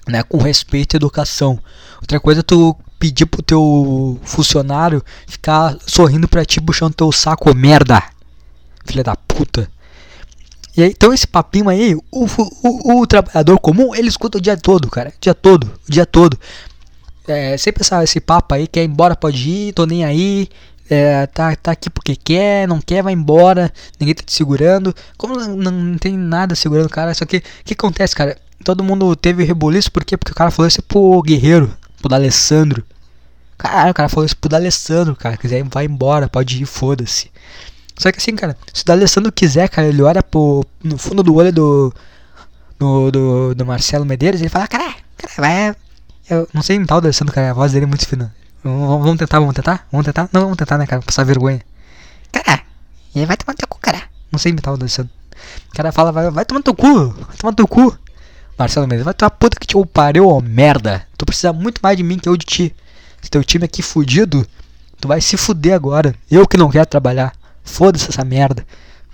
[0.07, 1.59] né, com respeito e educação.
[2.01, 7.55] Outra coisa é tu pedir pro teu funcionário ficar sorrindo pra ti, puxando teu saco,
[7.55, 8.03] merda.
[8.85, 9.71] Filha da puta.
[10.77, 14.57] E aí, então esse papinho aí, o, o, o, trabalhador comum, ele escuta o dia
[14.57, 15.11] todo, cara.
[15.11, 16.39] O dia todo, o dia todo.
[17.27, 20.49] É, sempre essa, esse papo aí, quer ir embora, pode ir, tô nem aí,
[20.91, 24.95] é, tá, tá aqui porque quer, não quer, vai embora, ninguém tá te segurando.
[25.17, 28.39] Como não, não tem nada segurando o cara, só que o que acontece, cara?
[28.65, 30.17] Todo mundo teve reboliço, por quê?
[30.17, 32.85] Porque o cara falou isso pro Guerreiro, pro D'Alessandro.
[33.57, 35.37] Caralho, o cara falou isso pro D'Alessandro, cara.
[35.37, 37.31] Quiser, vai embora, pode ir, foda-se.
[37.97, 41.35] Só que assim, cara, se o D'Alessandro quiser, cara, ele olha pro, no fundo do
[41.35, 41.93] olho do,
[42.79, 45.77] do, do, do Marcelo Medeiros ele fala, cara, cara, vai.
[46.31, 48.35] Eu não sei imitar o D'Alessandro, cara, a voz dele é muito fina.
[48.63, 49.87] Vamos tentar, vamos tentar?
[49.91, 50.29] Vamos tentar?
[50.33, 51.01] Não, vamos tentar, né, cara?
[51.03, 51.61] Passar vergonha.
[52.33, 52.63] Cara,
[53.15, 54.03] e vai tomar teu cu, cara.
[54.31, 55.13] Não sei imitar o Alessandro.
[55.71, 57.97] O cara fala, vai, vai tomar teu cu, vai tomar teu cu.
[58.59, 61.07] Marcelo Mendes, vai tomar puta que te pariu, ô merda.
[61.17, 62.77] Tu precisa muito mais de mim que eu de ti.
[63.23, 64.47] Se teu time aqui fudido,
[65.01, 66.15] tu vai se fuder agora.
[66.31, 67.33] Eu que não quero trabalhar.
[67.63, 68.67] Foda-se essa merda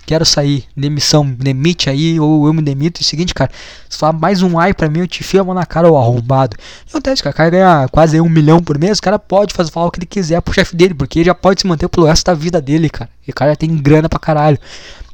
[0.05, 3.01] quero sair, demissão, demite aí, ou eu me demito.
[3.01, 3.51] É o seguinte, cara,
[3.89, 5.97] se falar mais um ai pra mim, eu te fio a mão na cara, ô
[5.97, 6.55] arrombado.
[6.87, 9.87] Acontece, cara, o cara ganha quase um milhão por mês, o cara pode fazer falar
[9.87, 12.25] o que ele quiser pro chefe dele, porque ele já pode se manter pelo resto
[12.25, 13.09] da vida dele, cara.
[13.27, 14.59] E o cara tem grana pra caralho.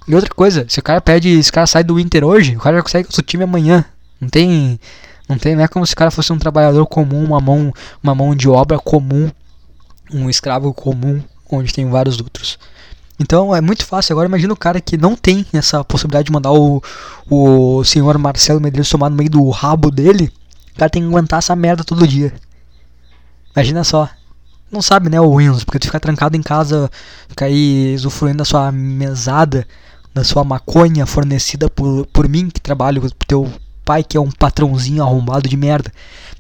[0.07, 2.59] E outra coisa, se o cara pede, se o cara sai do Inter hoje, o
[2.59, 3.85] cara já consegue o seu time amanhã.
[4.19, 4.79] Não tem.
[5.29, 7.73] Não tem, não é como se o cara fosse um trabalhador comum, uma mão,
[8.03, 9.31] uma mão de obra comum,
[10.13, 12.59] um escravo comum, onde tem vários outros.
[13.21, 14.13] Então é muito fácil.
[14.13, 16.81] Agora imagina o cara que não tem essa possibilidade de mandar o,
[17.29, 20.31] o senhor Marcelo Medeiros tomar no meio do rabo dele.
[20.73, 22.33] O cara tem que aguentar essa merda todo dia.
[23.55, 24.09] Imagina só.
[24.71, 26.89] Não sabe, né, o Windows, porque tu fica trancado em casa,
[27.27, 29.67] fica aí usufruindo da sua mesada,
[30.13, 33.51] da sua maconha fornecida por, por mim, que trabalho pro teu
[33.83, 35.91] pai, que é um patrãozinho arrombado de merda.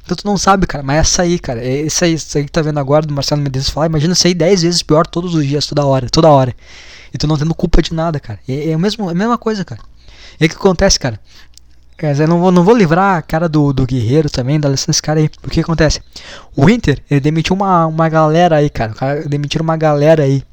[0.03, 2.51] Então tu não sabe, cara, mas essa aí, cara, é essa aí, essa aí que
[2.51, 5.45] tá vendo agora do Marcelo Medeiros falar, imagina isso aí 10 vezes pior todos os
[5.45, 6.55] dias, toda hora, toda hora.
[7.13, 8.39] E tu não tendo culpa de nada, cara.
[8.47, 9.81] É, é, mesmo, é a mesma coisa, cara.
[10.39, 11.19] E o que acontece, cara?
[12.19, 15.01] Eu não vou, não vou livrar a cara do, do Guerreiro também, da licença desse
[15.03, 15.29] cara aí.
[15.43, 16.01] O que acontece?
[16.55, 18.91] O Inter, ele demitiu uma, uma galera aí, cara.
[18.91, 19.23] O cara
[19.61, 20.43] uma galera aí.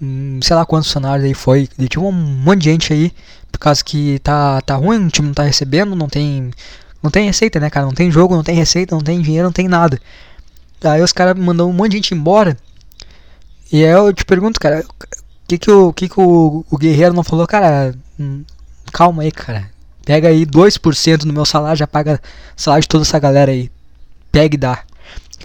[0.00, 1.66] Hum, sei lá quantos funcionários aí foi.
[1.78, 3.10] Demitiu um monte de gente aí.
[3.62, 6.50] Causa que tá, tá ruim, o time não tá recebendo, não tem
[7.00, 7.86] não tem receita, né, cara?
[7.86, 10.00] Não tem jogo, não tem receita, não tem dinheiro, não tem nada.
[10.82, 12.56] Aí os caras mandam um monte de gente embora.
[13.70, 14.84] E aí eu te pergunto, cara,
[15.46, 17.46] que que o, que que o, o guerreiro não falou?
[17.46, 18.42] Cara, hum,
[18.92, 19.70] calma aí, cara.
[20.04, 22.20] Pega aí 2% do meu salário, já paga
[22.56, 23.70] salário de toda essa galera aí.
[24.32, 24.82] Pega e dá.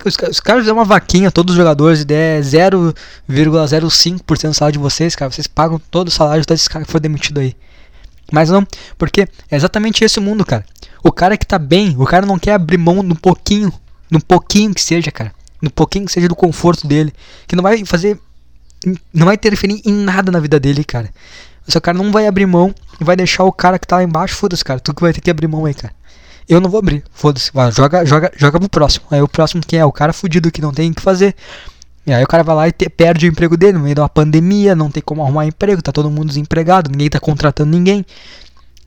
[0.03, 4.79] Os, os caras fizeram uma vaquinha, todos os jogadores, e der 0,05% do salário de
[4.79, 7.55] vocês, cara, vocês pagam todo o salário de todos esses caras que foram demitidos aí.
[8.31, 8.65] Mas não,
[8.97, 10.65] porque é exatamente esse o mundo, cara.
[11.03, 13.71] O cara que tá bem, o cara não quer abrir mão no pouquinho,
[14.11, 15.31] no pouquinho que seja, cara.
[15.61, 17.13] No pouquinho que seja do conforto dele.
[17.47, 18.19] Que não vai fazer.
[19.13, 21.09] Não vai interferir em nada na vida dele, cara.
[21.67, 24.03] O seu cara não vai abrir mão e vai deixar o cara que tá lá
[24.03, 24.79] embaixo, foda-se, cara.
[24.79, 25.93] Tu que vai ter que abrir mão aí, cara.
[26.47, 27.51] Eu não vou abrir, foda-se.
[27.73, 29.05] Joga, joga, joga pro próximo.
[29.11, 29.85] Aí o próximo quem é?
[29.85, 31.35] O cara fudido que não tem o que fazer.
[32.07, 33.99] E aí o cara vai lá e te, perde o emprego dele no meio de
[33.99, 38.05] uma pandemia, não tem como arrumar emprego, tá todo mundo desempregado, ninguém tá contratando ninguém.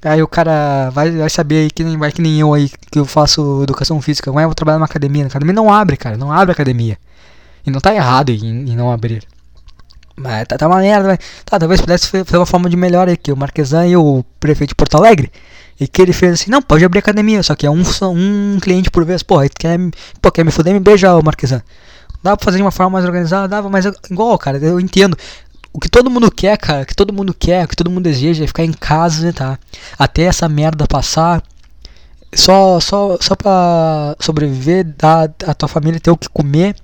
[0.02, 2.98] Aí o cara vai, vai saber aí que nem, vai que nem eu aí, que
[2.98, 5.24] eu faço educação física, mas eu vou trabalhar numa academia.
[5.24, 6.96] A academia não abre, cara, não abre academia.
[7.66, 9.22] E não tá errado em, em não abrir.
[10.16, 13.32] Mas tá, tá uma merda, tá, talvez pudesse fazer uma forma de melhor aí, que
[13.32, 15.30] o Marquesan e o prefeito de Porto Alegre,
[15.78, 18.90] E que ele fez assim, não, pode abrir academia, só que é um, um cliente
[18.90, 19.22] por vez.
[19.22, 19.78] Pô, quer,
[20.22, 21.62] pô, quer me foder, me beija, ô Marquesan.
[22.22, 23.48] Dá pra fazer de uma forma mais organizada?
[23.48, 25.16] Dava, mas igual, cara, eu entendo.
[25.72, 28.46] O que todo mundo quer, cara, que todo mundo quer, que todo mundo deseja é
[28.46, 29.58] ficar em casa, tá?
[29.98, 31.42] Até essa merda passar.
[32.34, 36.76] Só, só, só pra sobreviver, dar a tua família ter o que comer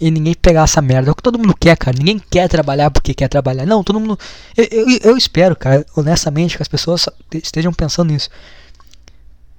[0.00, 1.10] e ninguém pegar essa merda.
[1.10, 1.96] É o que todo mundo quer, cara.
[1.96, 3.64] Ninguém quer trabalhar porque quer trabalhar.
[3.64, 4.18] Não, todo mundo.
[4.56, 8.28] Eu, eu, eu espero, cara, honestamente, que as pessoas estejam pensando nisso.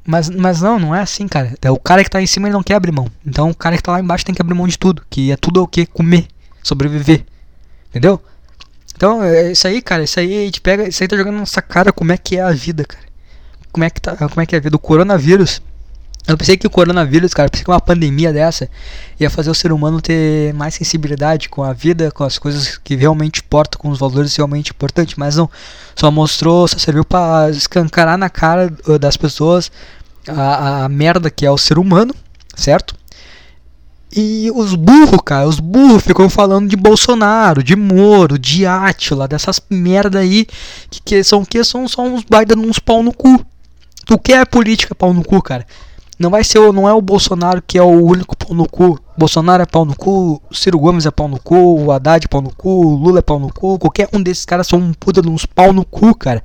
[0.05, 1.53] Mas, mas não, não é assim, cara.
[1.61, 3.09] É o cara que tá em cima ele não quer abrir mão.
[3.25, 5.03] Então o cara que tá lá embaixo tem que abrir mão de tudo.
[5.09, 5.85] Que é tudo o que?
[5.85, 6.27] Comer,
[6.61, 7.25] sobreviver.
[7.89, 8.21] Entendeu?
[8.95, 10.03] Então, é isso aí, cara.
[10.03, 10.87] Isso aí a gente pega.
[10.87, 13.03] Isso aí tá jogando na nossa cara como é que é a vida, cara.
[13.71, 14.75] Como é que, tá, como é, que é a vida?
[14.75, 15.61] O coronavírus
[16.25, 18.69] eu pensei que o coronavírus, cara, pensei que uma pandemia dessa
[19.19, 22.95] ia fazer o ser humano ter mais sensibilidade com a vida, com as coisas que
[22.95, 25.49] realmente importam, com os valores realmente importantes, mas não.
[25.95, 29.69] Só mostrou, só serviu para escancarar na cara uh, das pessoas
[30.27, 32.15] a, a merda que é o ser humano,
[32.55, 32.95] certo?
[34.15, 39.59] E os burros, cara, os burros ficam falando de Bolsonaro, de Moro, de Átila, dessas
[39.69, 40.45] merda aí,
[40.89, 43.43] que, que são que são só uns baita uns pau no cu.
[44.05, 45.65] Tu quer política pau no cu, cara?
[46.23, 48.97] Não vai ser, não é o Bolsonaro que é o único pau no cu.
[49.17, 52.41] Bolsonaro é pau no cu, Ciro Gomes é pau no cu, o Haddad é pau
[52.41, 55.27] no cu, Lula é pau no cu, qualquer um desses caras são um puta de
[55.27, 56.41] uns pau no cu, cara.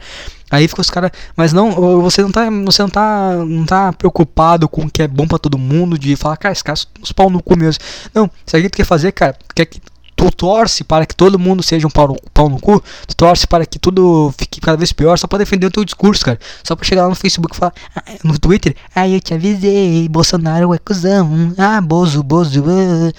[0.50, 1.70] Aí fica os caras, mas não,
[2.02, 5.38] você não tá, você não tá, não tá preocupado com o que é bom para
[5.38, 7.80] todo mundo de falar, cara, esses caras são uns pau no cu mesmo.
[8.12, 9.80] Não, se a gente quer fazer, cara, quer que
[10.18, 13.46] tu torce para que todo mundo seja um pau no, pau no cu, tu torce
[13.46, 16.40] para que tudo fique cada vez pior, só para defender o teu discurso, cara.
[16.64, 20.08] Só para chegar lá no Facebook e falar, ah, no Twitter, ah, eu te avisei,
[20.08, 22.64] Bolsonaro é cuzão, ah, Bozo, Bozo.
[22.66, 23.12] Ah.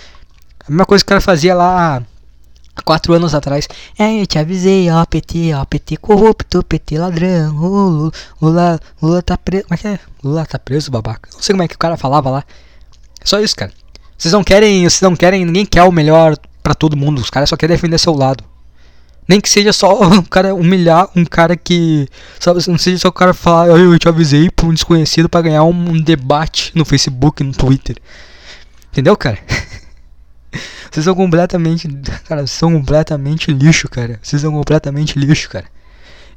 [0.67, 2.03] A mesma coisa que o cara fazia lá
[2.75, 3.65] há quatro anos atrás.
[3.97, 9.37] É, eu te avisei, ó, PT, ó, PT corrupto, PT ladrão, Lula, Lula, Lula tá
[9.37, 9.63] preso.
[9.63, 9.99] Como é que é?
[10.21, 11.29] Lula tá preso, babaca.
[11.33, 12.43] Não sei como é que o cara falava lá.
[13.23, 13.71] Só isso, cara.
[14.19, 17.21] Vocês não querem, vocês não querem, ninguém quer o melhor para todo mundo.
[17.21, 18.43] Os caras só querem defender seu lado.
[19.25, 22.05] Nem que seja só um cara humilhar um cara que.
[22.37, 25.63] Sabe, não seja só o cara falar, eu te avisei pra um desconhecido para ganhar
[25.63, 27.95] um, debate no Facebook, no Twitter.
[28.91, 29.39] Entendeu, cara?
[30.91, 31.87] Vocês são completamente.
[32.27, 34.19] Cara, vocês são completamente lixo, cara.
[34.23, 35.65] Vocês são completamente lixo, cara.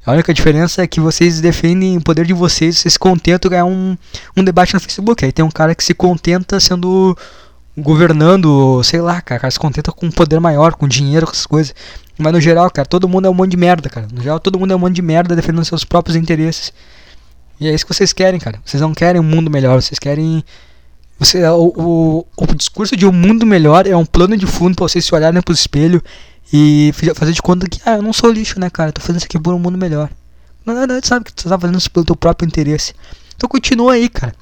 [0.04, 3.64] A única diferença é que vocês defendem o poder de vocês, vocês se contentam ganhar
[3.64, 3.96] um,
[4.36, 5.24] um debate no Facebook.
[5.24, 7.16] Aí tem um cara que se contenta sendo
[7.76, 11.46] governando, sei lá, cara, cara se contenta com um poder maior, com dinheiro, com essas
[11.46, 11.74] coisas.
[12.18, 14.06] Mas no geral, cara, todo mundo é um monte de merda, cara.
[14.12, 16.72] No geral, todo mundo é um monte de merda defendendo seus próprios interesses.
[17.58, 18.60] E é isso que vocês querem, cara.
[18.64, 20.44] Vocês não querem um mundo melhor, vocês querem.
[21.18, 24.84] Você, o, o, o discurso de um mundo melhor é um plano de fundo para
[24.84, 26.02] vocês se olharem pro espelho
[26.52, 28.90] e fazer de conta que, ah, eu não sou lixo, né, cara?
[28.90, 30.10] Eu tô fazendo isso aqui por um mundo melhor.
[30.66, 32.94] Na verdade, sabe que você tá fazendo isso pelo teu próprio interesse.
[33.36, 34.34] Então continua aí, cara.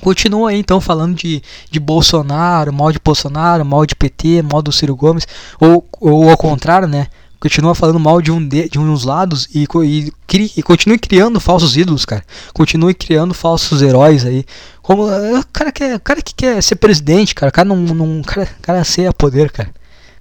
[0.00, 4.72] Continua aí então falando de, de Bolsonaro, mal de Bolsonaro, mal de PT, mal do
[4.72, 5.26] Ciro Gomes,
[5.60, 7.08] ou, ou ao contrário, né?
[7.44, 10.12] Continua falando mal de um de, de uns lados e, e,
[10.56, 12.24] e continue criando falsos ídolos, cara.
[12.54, 14.46] Continue criando falsos heróis aí.
[14.80, 17.50] Como eh, o cara, quer, cara que quer ser presidente, cara.
[17.50, 19.68] O cara não, não cara, cara anseia poder, cara.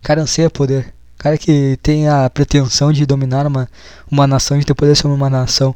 [0.01, 0.93] Cara anseia poder.
[1.17, 3.69] Cara que tem a pretensão de dominar uma,
[4.11, 5.73] uma nação, de ter poder sobre uma nação.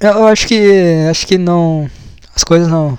[0.00, 1.88] Eu, eu acho que acho que não
[2.36, 2.98] as coisas não.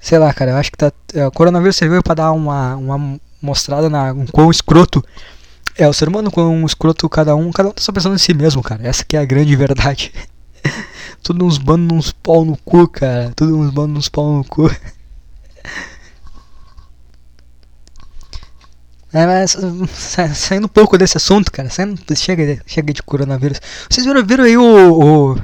[0.00, 0.92] Sei lá, cara, eu acho que tá.
[1.14, 5.04] É, o coronavírus serviu pra dar uma, uma mostrada na um quão escroto
[5.76, 7.52] é o ser humano, quão escroto cada um.
[7.52, 8.84] Cada um tá só pensando em si mesmo, cara.
[8.86, 10.12] Essa que é a grande verdade.
[11.22, 13.32] Tudo uns bandos uns pau no cu, cara.
[13.36, 14.68] Tudo uns bandos uns pau no cu.
[19.10, 19.56] É, mas
[20.34, 23.58] saindo um pouco desse assunto, cara, saindo, chega, chega de coronavírus.
[23.88, 25.38] Vocês viram, viram aí o, o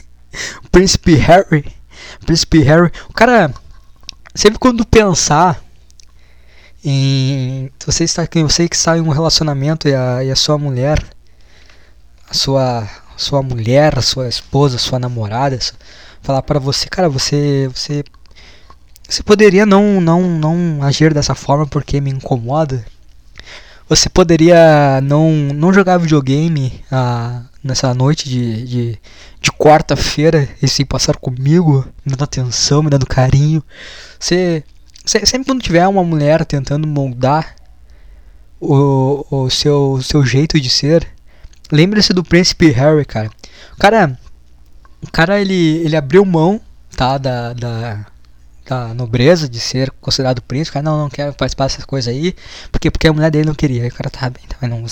[0.72, 1.70] Príncipe Harry?
[2.24, 2.90] Príncipe Harry.
[3.08, 3.52] O cara,
[4.34, 5.62] sempre quando pensar
[6.84, 11.02] em você está você que está em um relacionamento e a, e a sua mulher,
[12.28, 15.58] a sua sua mulher, a sua esposa, a sua namorada,
[16.22, 18.04] falar para você, cara, você você
[19.08, 22.84] você poderia não não não agir dessa forma porque me incomoda.
[23.88, 29.00] Você poderia não não jogar videogame ah, nessa noite de, de,
[29.40, 33.64] de quarta-feira e se passar comigo, me dando atenção, me dando carinho.
[34.20, 34.62] Você,
[35.04, 37.56] você, sempre quando tiver uma mulher tentando moldar
[38.60, 41.08] o, o seu, seu jeito de ser,
[41.72, 43.30] lembre-se do príncipe Harry, cara.
[43.72, 44.18] O cara,
[45.02, 46.60] o cara ele, ele abriu mão,
[46.94, 48.06] tá, da, da,
[48.66, 50.70] da nobreza de ser considerado príncipe.
[50.70, 52.36] O cara não, não quero participar dessas coisas aí,
[52.70, 53.86] porque, porque a mulher dele não queria.
[53.86, 54.84] O cara tá bem, tá, mas não,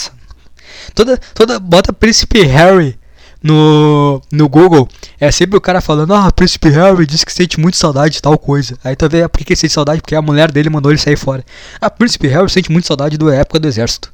[0.95, 2.99] Toda, toda, bota Príncipe Harry.
[3.43, 7.77] no, no Google, é sempre o cara falando, ah, Príncipe Harry disse que sente muito
[7.77, 8.79] saudade de tal coisa.
[8.85, 11.17] Aí tu vê por que ele sente saudade, porque a mulher dele mandou ele sair
[11.17, 11.45] fora.
[11.81, 14.13] Ah, Príncipe Harry sente muito saudade da época do exército.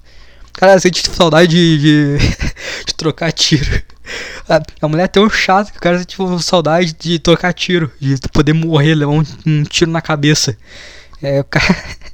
[0.54, 2.18] Cara, sente saudade de, de,
[2.86, 3.82] de trocar tiro.
[4.48, 7.92] A, a, mulher é tão chata que o cara sente tipo, saudade de trocar tiro,
[8.00, 10.56] de poder morrer, levar um, um tiro na cabeça.
[11.22, 11.66] É, o cara.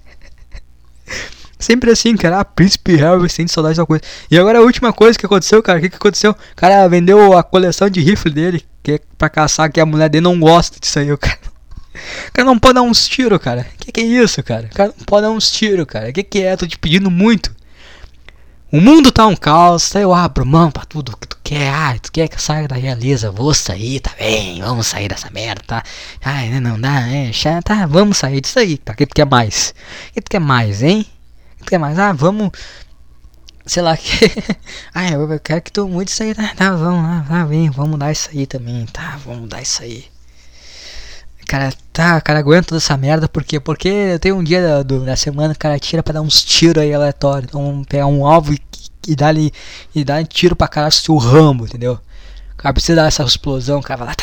[1.65, 2.41] Sempre assim, cara.
[2.41, 4.03] Ah, Príncipe Harry sente saudade da coisa.
[4.31, 5.79] E agora a última coisa que aconteceu, cara.
[5.79, 6.33] O que, que aconteceu?
[6.33, 8.63] O cara vendeu a coleção de rifle dele.
[8.83, 11.39] Que é pra caçar, que a mulher dele não gosta disso aí, o cara.
[12.29, 13.67] O cara não pode dar uns tiros, cara.
[13.79, 14.69] Que que é isso, cara?
[14.71, 16.13] O cara não pode dar uns tiros, cara.
[16.13, 16.57] Que que é?
[16.57, 17.55] Tô te pedindo muito.
[18.71, 21.73] O mundo tá um caos, eu abro mão pra tudo que tu quer.
[21.73, 23.31] Ah, tu quer que eu saia da realeza?
[23.31, 25.83] Vou sair, tá bem, vamos sair dessa merda, tá?
[26.23, 28.93] Ai, não dá, é chato, tá, vamos sair disso aí, tá?
[28.93, 29.73] O que tu quer mais?
[30.11, 31.07] O que tu quer mais, hein?
[31.67, 31.99] Que mais?
[31.99, 32.51] Ah, vamos.
[33.67, 34.31] Sei lá que.
[34.95, 36.53] ah, eu quero que tu mude isso aí, tá?
[36.55, 39.19] Tá, vamos lá, tá, vem, vamos mudar isso aí também, tá?
[39.25, 40.05] Vamos mudar isso aí.
[41.47, 45.55] Cara, tá, cara aguenta toda essa merda, porque porque tem um dia da, da semana
[45.55, 47.49] cara tira pra dar uns tiros aí aleatórios.
[47.49, 48.61] Então pegar um alvo e,
[49.09, 49.53] e dar ali
[49.95, 51.99] e dar um tiro pra caralho o Rambo, entendeu?
[52.55, 54.15] O cara precisa dar essa explosão, o cara vai lá.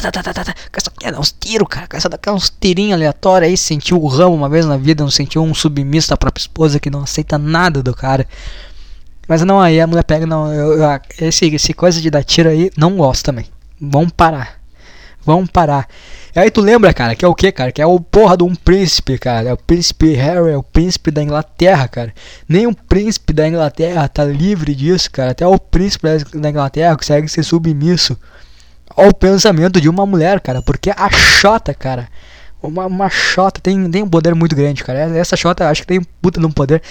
[0.00, 1.86] Só quer dar uns tiros, cara.
[1.86, 3.56] Quer dar uns tirinhos aleatórios aí.
[3.56, 6.90] Sentiu o ramo uma vez na vida, não sentiu um submisso da própria esposa que
[6.90, 8.26] não aceita nada do cara.
[9.28, 10.52] Mas não, aí a mulher pega, não.
[10.52, 13.46] Eu, eu, esse, esse coisa de dar tiro aí, não gosto também.
[13.80, 14.60] Vamos parar.
[15.24, 15.88] Vamos parar.
[16.36, 17.72] E aí tu lembra, cara, que é o que, cara?
[17.72, 19.48] Que é o porra de um príncipe, cara.
[19.48, 22.12] É o príncipe Harry, é o príncipe da Inglaterra, cara.
[22.46, 25.30] Nem o príncipe da Inglaterra tá livre disso, cara.
[25.30, 28.18] Até o príncipe da Inglaterra consegue ser submisso
[28.90, 30.62] ao pensamento de uma mulher, cara.
[30.62, 32.08] Porque a Xota, cara,
[32.62, 34.98] uma, uma Xota tem, tem um poder muito grande, cara.
[35.16, 36.82] Essa Xota acho que tem puta de um poder.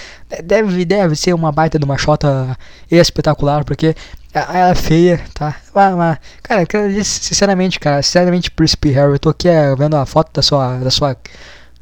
[0.44, 2.56] Deve, deve ser uma baita de uma Xota
[2.90, 3.94] espetacular, porque
[4.32, 5.56] ela é feia, tá?
[5.74, 6.64] Mas, cara,
[7.04, 10.90] sinceramente, cara, sinceramente, Príncipe Harry, eu tô aqui é, vendo a foto da sua, da
[10.90, 11.16] sua,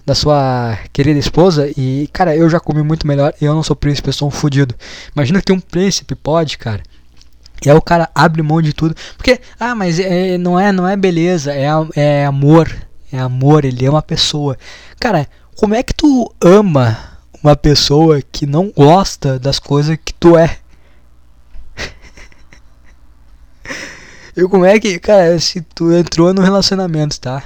[0.04, 3.74] da sua querida esposa e, cara, eu já comi muito melhor e eu não sou
[3.74, 4.74] príncipe, eu sou um fudido.
[5.14, 6.82] Imagina que um príncipe pode, cara.
[7.64, 8.94] E aí o cara abre mão de tudo.
[9.16, 12.70] Porque, ah, mas é, não é não é beleza, é, é amor.
[13.12, 14.56] É amor, ele ama a pessoa.
[14.98, 16.98] Cara, como é que tu ama
[17.42, 20.58] uma pessoa que não gosta das coisas que tu é?
[24.34, 27.44] E como é que, cara, se tu entrou no relacionamento, tá?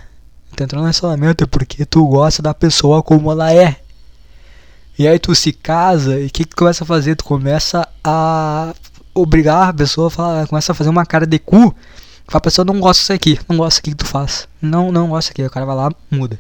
[0.55, 3.77] Tu entrou no relacionamento é porque tu gosta da pessoa como ela é.
[4.99, 7.17] E aí tu se casa e o que, que tu começa a fazer?
[7.17, 8.73] Tu começa a
[9.17, 11.75] obrigar a pessoa a falar, começa a fazer uma cara de cu.
[12.29, 14.49] A pessoa não gosta disso aqui, não gosta aqui que tu faz.
[14.61, 15.43] Não, não gosta aqui.
[15.43, 16.39] O cara vai lá, muda.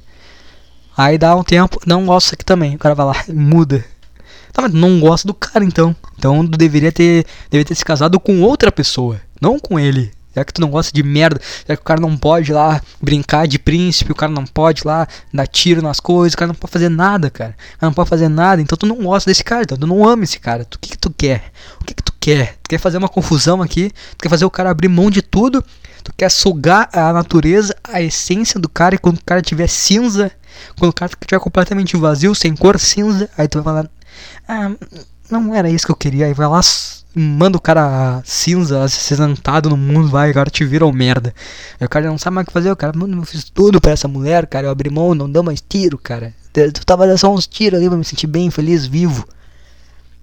[0.96, 2.74] Aí dá um tempo, não gosta aqui também.
[2.74, 3.84] O cara vai lá, muda.
[4.52, 5.94] Tá, mas não gosta do cara então.
[6.18, 10.12] Então deveria ter, deveria ter se casado com outra pessoa, não com ele.
[10.36, 11.40] Será que tu não gosta de merda?
[11.64, 14.12] Será que o cara não pode lá brincar de príncipe?
[14.12, 16.34] O cara não pode lá dar tiro nas coisas?
[16.34, 17.56] O cara não pode fazer nada, cara.
[17.76, 18.60] O cara não pode fazer nada.
[18.60, 19.62] Então tu não gosta desse cara.
[19.62, 20.64] Então tu não ama esse cara.
[20.64, 21.50] O que, que tu quer?
[21.80, 22.58] O que, que tu quer?
[22.62, 23.90] Tu quer fazer uma confusão aqui?
[24.10, 25.64] Tu quer fazer o cara abrir mão de tudo?
[26.04, 28.94] Tu quer sugar a natureza, a essência do cara.
[28.94, 30.30] E quando o cara tiver cinza,
[30.78, 33.90] quando o cara estiver completamente vazio, sem cor cinza, aí tu vai falar:
[34.46, 34.70] Ah,
[35.30, 36.26] não era isso que eu queria.
[36.26, 36.60] Aí vai lá
[37.18, 41.34] manda o cara cinza, acinzentado no mundo, vai, agora te vira um merda.
[41.80, 43.80] Aí o cara não sabe mais o que fazer, o cara, mano, eu fiz tudo
[43.80, 46.34] pra essa mulher, cara, eu abri mão, não dou mais tiro, cara.
[46.52, 49.26] Tu tava dando só uns tiros ali pra me sentir bem, feliz, vivo.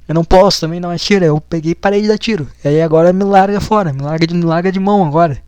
[0.08, 2.48] Eu não posso também dar mais tiro, eu peguei e parei de dar tiro.
[2.64, 5.41] E aí agora me larga fora, me larga de, me larga de mão agora.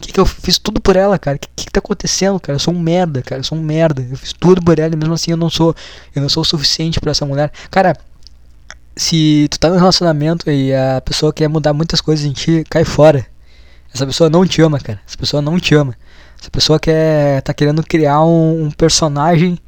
[0.00, 1.36] Que, que eu fiz tudo por ela, cara?
[1.36, 2.56] O que, que, que tá acontecendo, cara?
[2.56, 3.40] Eu sou um merda, cara.
[3.40, 4.04] Eu sou um merda.
[4.10, 5.76] Eu fiz tudo por ela e mesmo assim eu não sou.
[6.12, 7.52] Eu não sou o suficiente para essa mulher.
[7.70, 7.96] Cara,
[8.96, 12.84] se tu tá num relacionamento e a pessoa quer mudar muitas coisas em ti, cai
[12.84, 13.26] fora.
[13.94, 15.00] Essa pessoa não te ama, cara.
[15.06, 15.94] Essa pessoa não te ama.
[16.40, 19.58] Essa pessoa quer tá querendo criar um, um personagem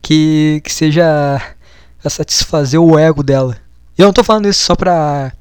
[0.00, 1.40] que, que seja
[2.00, 3.56] pra satisfazer o ego dela.
[3.96, 5.32] E eu não tô falando isso só pra,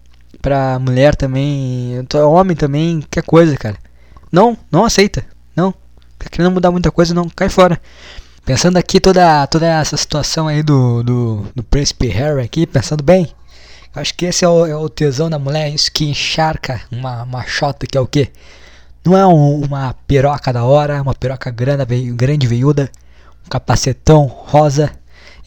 [0.41, 3.77] pra mulher também, homem também, qualquer coisa, cara.
[4.31, 5.25] Não, não aceita.
[5.55, 5.73] Não.
[6.17, 7.81] Tá querendo mudar muita coisa, não, cai fora.
[8.51, 13.29] Pensando aqui toda, toda essa situação aí do, do, do Príncipe Harry aqui, pensando bem,
[13.95, 17.45] acho que esse é o, é o tesão da mulher, isso que encharca uma, uma
[17.45, 18.29] chota que é o quê?
[19.05, 22.91] Não é um, uma piroca da hora, uma piroca grande, grande veiuda,
[23.45, 24.91] um capacetão rosa,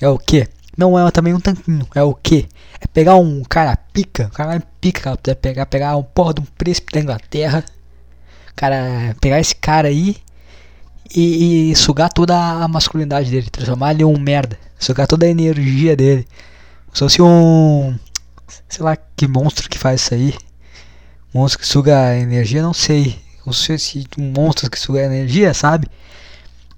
[0.01, 0.49] é o quê?
[0.75, 2.47] Não é também um tanquinho, é o quê?
[2.81, 6.91] É pegar um cara pica, um cara pica pegar, pegar um porra de um príncipe
[6.95, 7.63] da Inglaterra,
[8.57, 10.17] cara, pegar esse cara aí
[11.15, 15.29] e, e, sugar toda a masculinidade dele, transformar ele em um merda, sugar toda a
[15.29, 16.27] energia dele.
[16.93, 17.97] Se fosse um.
[18.69, 20.35] Sei lá que monstro que faz isso aí.
[21.33, 23.19] monstro que suga energia, não sei.
[23.53, 25.89] Sei se um monstro que suga energia, sabe?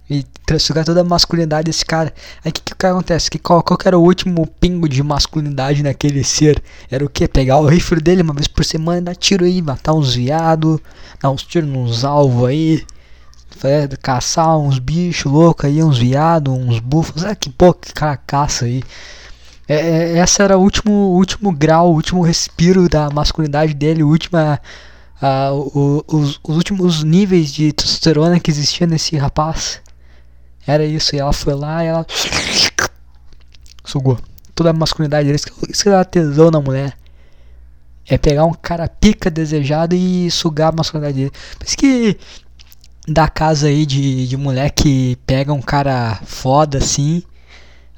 [0.09, 0.25] E
[0.59, 2.13] sugar toda a masculinidade desse cara.
[2.45, 3.31] Aí o que, que, que acontece?
[3.31, 6.63] Que qual, qual que era o último pingo de masculinidade naquele ser?
[6.91, 7.27] Era o que?
[7.29, 10.81] Pegar o rifle dele uma vez por semana e dar tiro aí, matar uns viados,
[11.21, 12.85] dar uns tiros nos alvos aí.
[14.03, 17.25] Caçar uns bichos loucos aí, uns viados, uns búfalos.
[17.25, 18.83] Ah, que pô, que cara caça aí.
[19.69, 24.61] É, é, essa era o último, último grau, o último respiro da masculinidade dele, última,
[25.21, 29.81] uh, o, os, os últimos níveis de testosterona que existia nesse rapaz.
[30.67, 32.07] Era isso, e ela foi lá e ela
[33.85, 34.19] sugou
[34.55, 35.41] toda a masculinidade dele.
[35.69, 36.97] Isso que dá tesão na mulher.
[38.09, 41.33] É pegar um cara pica desejado e sugar a masculinidade dele.
[41.59, 42.17] Por isso que
[43.07, 47.23] da casa aí de, de mulher que pega um cara foda assim.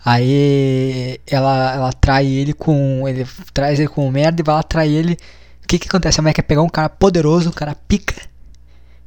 [0.04, 3.06] Aí ela, ela trai ele com.
[3.08, 5.18] Ele traz ele com merda e vai lá trair ele.
[5.64, 6.20] O que que acontece?
[6.20, 8.14] A mulher quer pegar um cara poderoso, um cara pica.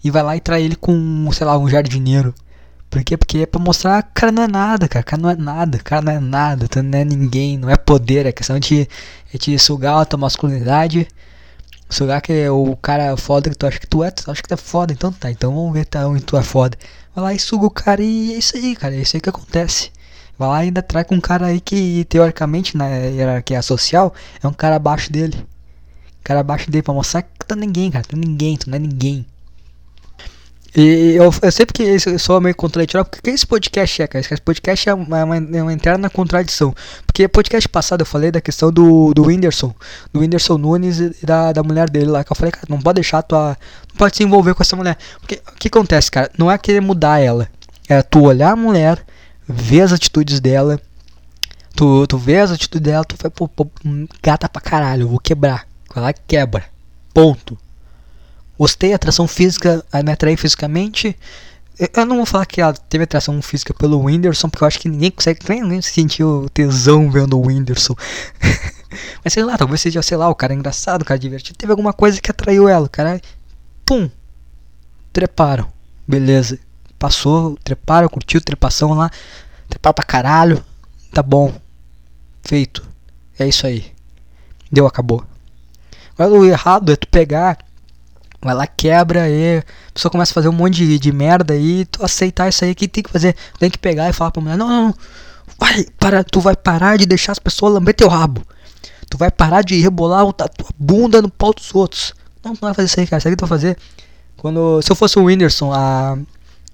[0.04, 2.34] E vai lá e trai ele com, sei lá, um jardineiro.
[2.90, 3.16] Por quê?
[3.16, 5.02] Porque é pra mostrar que o cara não é nada, cara.
[5.02, 7.70] O cara não é nada, o cara não é nada, tu não é ninguém, não
[7.70, 8.88] é poder, é questão de,
[9.34, 11.08] é de sugar a tua masculinidade.
[11.92, 14.48] Sugar que é o cara foda que tu acha que tu é, tu acha que
[14.48, 16.78] tu é foda, então tá, então vamos ver tá, onde tu é foda.
[17.14, 19.30] Vai lá e suga o cara e é isso aí, cara, é isso aí que
[19.30, 19.92] acontece.
[20.40, 24.48] Vai lá e ainda traz com um cara aí que, teoricamente, na hierarquia social, é
[24.48, 25.38] um cara abaixo dele.
[25.38, 28.70] Um cara abaixo dele pra mostrar que tu é ninguém, cara, tu é ninguém, tu
[28.70, 29.26] não é ninguém.
[30.76, 34.26] E eu, eu sei porque sou meio contraditório, porque esse podcast é, cara?
[34.26, 36.74] Esse podcast é uma, uma, é uma interna contradição.
[37.06, 39.76] Porque podcast passado eu falei da questão do, do Whindersson,
[40.14, 42.96] do Whindersson Nunes e da, da mulher dele lá, que eu falei, cara, não pode
[42.96, 43.58] deixar tua.
[43.90, 44.98] Não pode se envolver com essa mulher.
[45.20, 46.32] Porque o que acontece, cara?
[46.38, 47.50] Não é querer mudar ela.
[47.90, 49.06] É tu olhar a mulher,
[49.46, 50.80] ver as atitudes dela.
[51.76, 53.68] Tu, tu vê as atitudes dela, tu vai, pô, pô,
[54.24, 55.68] gata pra caralho, eu vou quebrar.
[55.94, 56.64] Vai lá e quebra.
[57.14, 57.58] Ponto.
[58.62, 61.18] Gostei, atração física, me atraí fisicamente.
[61.96, 64.88] Eu não vou falar que ela teve atração física pelo Whindersson, porque eu acho que
[64.88, 67.96] ninguém consegue nem, sentir o tesão vendo o Whindersson.
[69.26, 71.58] Mas sei lá, talvez seja, sei lá, o cara é engraçado, o cara é divertido.
[71.58, 73.20] Teve alguma coisa que atraiu ela, o cara.
[73.84, 74.08] Pum!
[75.12, 75.68] Treparam.
[76.08, 76.60] Beleza.
[77.00, 79.10] Passou, treparam, curtiu, trepação lá.
[79.68, 80.64] Treparam pra caralho.
[81.12, 81.52] Tá bom.
[82.44, 82.88] Feito.
[83.40, 83.92] É isso aí.
[84.72, 85.26] Deu, acabou.
[86.16, 87.58] Agora o errado é tu pegar
[88.44, 92.04] Lá, quebra aí, a pessoa começa a fazer um monte de, de merda aí, tu
[92.04, 93.36] aceitar isso aí, que tem que fazer?
[93.60, 94.96] Tem que pegar e falar pra mulher, não, não, não,
[95.60, 98.42] vai, para, tu vai parar de deixar as pessoas lamber teu rabo.
[99.10, 102.14] Tu vai parar de rebolar a tua bunda no pau dos outros.
[102.44, 103.78] Não, não vai fazer isso aí, cara, isso aí que tu vai fazer.
[104.38, 106.18] Quando, se eu fosse o Whindersson, a,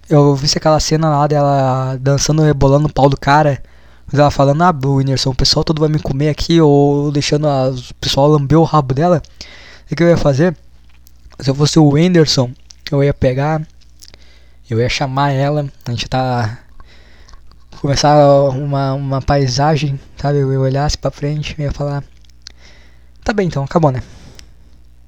[0.10, 3.62] eu vi aquela cena lá dela dançando, rebolando no pau do cara.
[4.10, 7.70] Mas ela falando, ah, Whindersson, o pessoal todo vai me comer aqui, ou deixando a,
[7.70, 9.22] o pessoal lamber o rabo dela.
[9.92, 10.56] O que eu ia fazer?
[11.40, 12.52] Se eu fosse o Wenderson,
[12.92, 13.62] eu ia pegar,
[14.70, 16.60] eu ia chamar ela, a gente tá
[17.80, 18.18] começar
[18.50, 20.40] uma, uma paisagem, sabe?
[20.40, 22.04] Eu olhasse pra frente e ia falar.
[23.24, 24.02] Tá bem então, acabou né?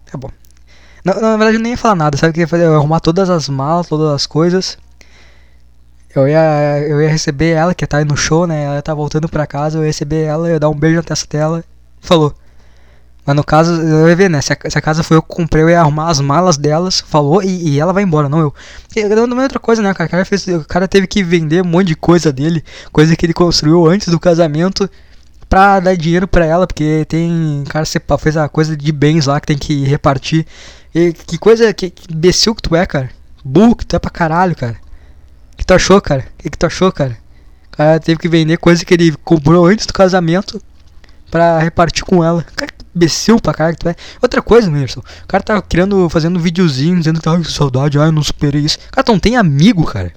[0.08, 0.32] Acabou.
[1.04, 2.66] Na, na verdade eu nem ia falar nada, sabe o que eu ia fazer?
[2.66, 4.78] Eu ia arrumar todas as malas, todas as coisas.
[6.16, 8.64] Eu ia, eu ia receber ela, que tá aí no show, né?
[8.64, 11.04] Ela tá voltando pra casa, eu ia receber ela, eu ia dar um beijo na
[11.04, 11.64] testa dela.
[12.02, 12.36] Falou.
[13.30, 14.42] Mas no caso, ia ver, né?
[14.42, 17.00] Se a, se a, casa foi eu que comprei, eu ia arrumar as malas delas,
[17.00, 18.52] falou, e, e ela vai embora, não eu.
[18.96, 20.08] E também outra coisa, né, cara?
[20.08, 23.24] O cara, fez, o cara teve que vender um monte de coisa dele, coisa que
[23.24, 24.90] ele construiu antes do casamento,
[25.48, 27.64] pra dar dinheiro pra ela, porque tem.
[27.70, 27.86] cara
[28.18, 30.48] fez a coisa de bens lá que tem que repartir.
[30.96, 33.12] E que coisa, que, que imbecil que tu é, cara.
[33.46, 34.76] Burro que tu é pra caralho, cara.
[35.56, 36.26] Que tu achou, cara?
[36.36, 37.16] Que, que tu achou, cara?
[37.72, 40.60] O cara teve que vender coisa que ele comprou antes do casamento
[41.30, 42.44] pra repartir com ela.
[42.56, 43.96] Cara, imbecil pra caralho que tu é.
[44.22, 48.12] Outra coisa, Merson, o cara tá criando, fazendo videozinho, dizendo que com saudade, ai, eu
[48.12, 48.78] não superei isso.
[48.92, 50.12] Cara, tu não tem amigo, cara.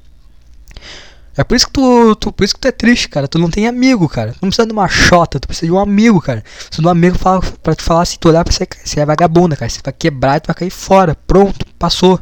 [1.35, 3.27] É por isso que tu, tu, por isso que tu é triste, cara.
[3.27, 4.33] Tu não tem amigo, cara.
[4.33, 6.45] Tu não precisa de uma chota, tu precisa de um amigo, cara.
[6.71, 9.57] De um amigo pra, pra te falar se tu olhar pra você, você é vagabunda,
[9.57, 9.71] cara.
[9.71, 11.17] Você vai quebrar e tu vai cair fora.
[11.27, 12.21] Pronto, passou.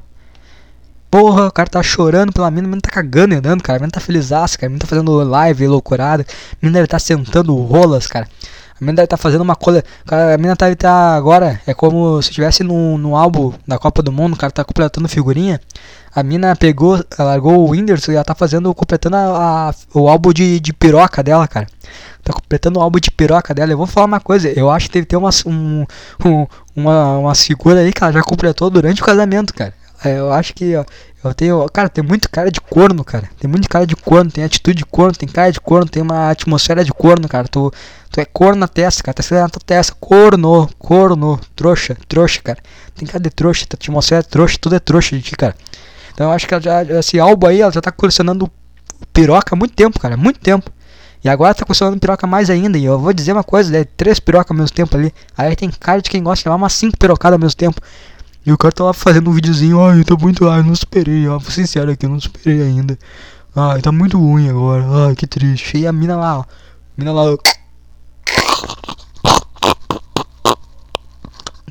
[1.11, 3.79] Porra, o cara tá chorando pela mina, a mina tá cagando e andando, cara.
[3.79, 4.69] A mina tá felizaça, cara.
[4.69, 6.25] A mina tá fazendo live loucurada.
[6.53, 8.29] A mina deve tá sentando rolas, cara.
[8.81, 9.85] A mina deve estar tá fazendo uma coisa.
[10.11, 11.61] A mina deve estar tá agora.
[11.67, 15.07] É como se estivesse no, no álbum da Copa do Mundo, o cara tá completando
[15.07, 15.61] figurinha.
[16.15, 20.33] A mina pegou, largou o Whindersson e ela tá fazendo, completando a, a, o álbum
[20.33, 21.67] de, de piroca dela, cara.
[22.25, 23.71] Tá completando o álbum de piroca dela.
[23.71, 25.85] Eu vou falar uma coisa, eu acho que deve ter umas, um,
[26.25, 29.75] um, uma, uma figura aí que ela já completou durante o casamento, cara.
[30.03, 30.85] É, eu acho que, ó,
[31.23, 31.69] Eu tenho.
[31.69, 33.29] Cara, tem muito cara de corno, cara.
[33.39, 36.31] Tem muito cara de corno, tem atitude de corno, tem cara de corno, tem uma
[36.31, 37.47] atmosfera de corno, cara.
[37.47, 37.73] Tu,
[38.11, 39.15] tu é corno na testa, cara.
[39.15, 39.95] Tá escrito na tua testa.
[40.01, 42.59] Corno, corno, trouxa, trouxa, cara.
[42.95, 45.55] Tem cara de trouxa, tua atmosfera é trouxa, tudo é trouxa de ti, cara.
[46.15, 48.51] Então eu acho que já, esse álbum aí, ela já tá colecionando
[49.13, 50.17] piroca há muito tempo, cara.
[50.17, 50.71] Muito tempo.
[51.23, 52.79] E agora tá colecionando piroca mais ainda.
[52.79, 55.13] E eu vou dizer uma coisa, é três pirocas ao mesmo tempo ali.
[55.37, 57.79] Aí tem cara de quem gosta de levar umas cinco pirocadas ao mesmo tempo.
[58.45, 61.39] E o cara tá lá fazendo um videozinho, ai, tá muito, ai, não superei, ó,
[61.39, 62.99] vou sincero aqui, eu não superei ainda.
[63.55, 65.79] Ai, tá muito ruim agora, ai, que triste.
[65.79, 66.45] E a mina lá, ó,
[66.97, 67.39] mina lá, ó,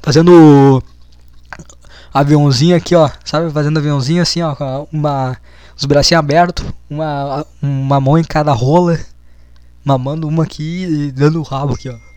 [0.02, 0.84] fazendo
[2.14, 5.38] aviãozinho aqui, ó, sabe, fazendo aviãozinho assim, ó, com uma,
[5.78, 9.00] os bracinhos abertos, uma, uma mão em cada rola,
[9.84, 12.09] mamando uma aqui e dando o rabo aqui, ó.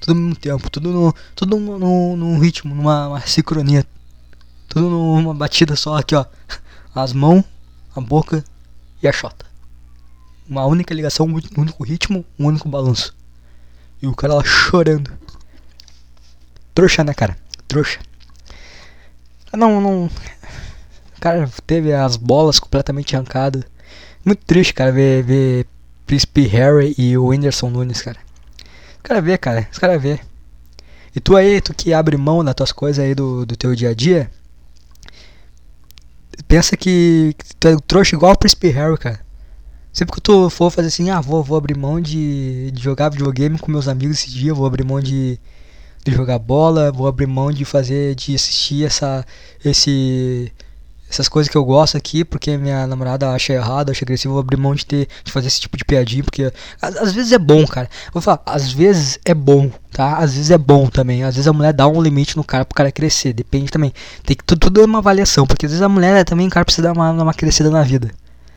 [0.00, 3.84] Tudo no mesmo tempo, tudo no, tudo no, num ritmo, numa sincronia.
[4.68, 6.24] Tudo numa batida só aqui, ó.
[6.94, 7.44] As mãos,
[7.94, 8.44] a boca
[9.02, 9.46] e a chota.
[10.48, 13.14] Uma única ligação, um único ritmo, um único balanço.
[14.00, 15.10] E o cara lá chorando.
[16.74, 17.36] Trouxa, né, cara?
[17.66, 17.98] Trouxa.
[19.52, 20.04] Não, não.
[20.04, 23.64] O cara teve as bolas completamente arrancadas.
[24.24, 25.66] Muito triste, cara, ver, ver
[26.06, 28.27] Príncipe Harry e o Whindersson Nunes, cara.
[29.08, 29.66] Caras vê, cara.
[29.72, 30.20] Os caras vê.
[31.16, 33.88] E tu aí, tu que abre mão das tuas coisas aí do, do teu dia
[33.88, 34.30] a dia.
[36.46, 39.20] Pensa que, que tu é um trouxa igual o Príncipe Harry, cara.
[39.94, 43.58] Sempre que tu for fazer assim, ah, vou, vou abrir mão de, de jogar videogame
[43.58, 45.40] com meus amigos esse dia, vou abrir mão de,
[46.04, 49.24] de jogar bola, vou abrir mão de fazer, de assistir essa,
[49.64, 50.52] esse,
[51.10, 54.58] essas coisas que eu gosto aqui, porque minha namorada acha errado, acha agressivo, vou abrir
[54.58, 56.52] mão de ter de fazer esse tipo de piadinha, porque
[56.82, 57.88] às, às, vezes é bom, cara.
[58.12, 60.18] Vou falar, às vezes é bom, tá?
[60.18, 61.24] Às vezes é bom também.
[61.24, 63.92] Às vezes a mulher dá um limite no cara pro cara crescer, depende também.
[64.24, 66.88] Tem que tudo, tudo é uma avaliação, porque às vezes a mulher também cara precisa
[66.88, 68.10] dar uma, uma crescida na vida.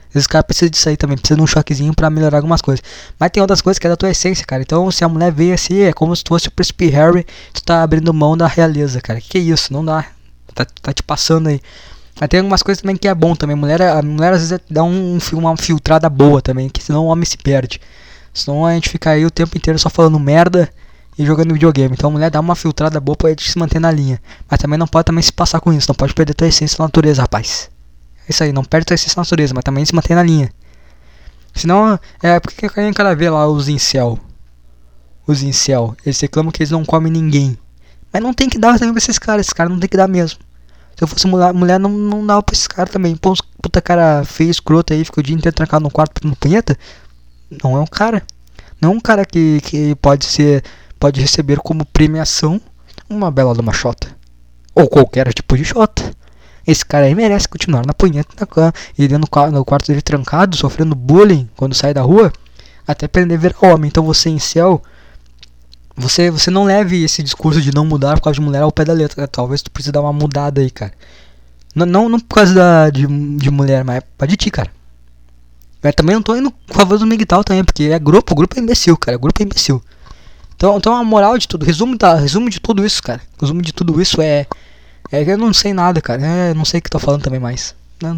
[0.10, 2.62] Às vezes o cara precisa disso aí também, precisa de um choquezinho pra melhorar algumas
[2.62, 2.84] coisas.
[3.18, 4.62] Mas tem outras coisas que é da tua essência, cara.
[4.62, 7.82] Então, se a mulher veio assim, é como se fosse o príncipe Harry, tu tá
[7.82, 9.22] abrindo mão da realeza, cara.
[9.22, 9.72] Que que é isso?
[9.72, 10.06] Não dá.
[10.54, 11.62] Tá, tá te passando aí.
[12.20, 13.56] Mas tem algumas coisas também que é bom também.
[13.56, 17.08] A mulher, a mulher às vezes dá um, uma filtrada boa também, que senão o
[17.08, 17.80] homem se perde.
[18.34, 20.70] Senão a gente fica aí o tempo inteiro só falando merda
[21.18, 21.94] e jogando videogame.
[21.94, 24.22] Então a mulher dá uma filtrada boa pra gente se manter na linha.
[24.50, 25.90] Mas também não pode também se passar com isso.
[25.90, 27.70] Não pode perder tua essência da natureza, rapaz.
[28.28, 30.52] É isso aí, não perde tua essência da natureza, mas também se manter na linha.
[31.54, 34.18] Senão, é porque a cara vê lá os incel.
[35.28, 35.96] Os incel.
[36.06, 37.58] Eles reclamam que eles não comem ninguém.
[38.12, 39.42] Mas não tem que dar também pra esses caras.
[39.42, 40.40] Esses caras não tem que dar mesmo.
[41.02, 43.16] Se eu fosse mulher, mulher não, não dava pra esse cara também.
[43.16, 46.78] Pô, puta cara feio, escroto aí, fica o dia inteiro trancado no quarto no punheta.
[47.64, 48.22] Não é um cara.
[48.80, 50.64] Não é um cara que, que pode ser.
[51.00, 52.62] Pode receber como premiação
[53.10, 54.16] uma bela de uma xota.
[54.76, 56.16] Ou qualquer tipo de xota.
[56.68, 58.72] Esse cara aí merece continuar na punheta na cama.
[58.96, 62.32] E dentro no quarto dele trancado, sofrendo bullying quando sai da rua.
[62.86, 63.88] Até aprender a ver homem.
[63.88, 64.80] Então você em céu
[65.96, 68.86] você, você não leve esse discurso de não mudar por causa de mulher ao pé
[68.86, 69.28] da letra.
[69.28, 70.94] Talvez tu precise dar uma mudada aí, cara.
[71.76, 73.06] Não, não, não por causa da, de,
[73.38, 74.72] de mulher, mas é de ti, cara.
[75.84, 78.62] Eu também não tô indo com favor do Miguel também, porque é grupo, grupo é
[78.62, 79.18] imbecil, cara.
[79.18, 79.82] Grupo é imbecil.
[80.56, 83.22] Então, então a moral de tudo, resumo, da, resumo de tudo isso, cara.
[83.40, 84.46] Resumo de tudo isso é.
[85.12, 86.24] É que eu não sei nada, cara.
[86.24, 87.76] É, não sei o que tô falando também mais.
[88.02, 88.18] Não,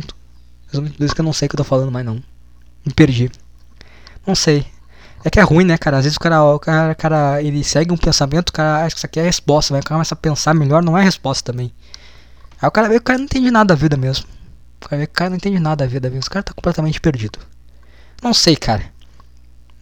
[0.68, 2.22] resumo de tudo isso que eu não sei o que eu tô falando mais, não.
[2.86, 3.32] Me perdi.
[4.28, 4.66] Não sei.
[5.26, 5.98] É que é ruim, né, cara?
[5.98, 9.00] Às vezes o cara, o cara, cara ele segue um pensamento, o cara acha que
[9.00, 11.74] isso aqui é a resposta, cara começa a pensar melhor, não é a resposta também.
[12.62, 14.26] Aí o cara vê que o cara não entende nada da vida mesmo.
[14.84, 16.28] O cara vê que o cara não entende nada da vida mesmo.
[16.28, 17.40] O cara tá completamente perdido.
[18.22, 18.84] Não sei, cara.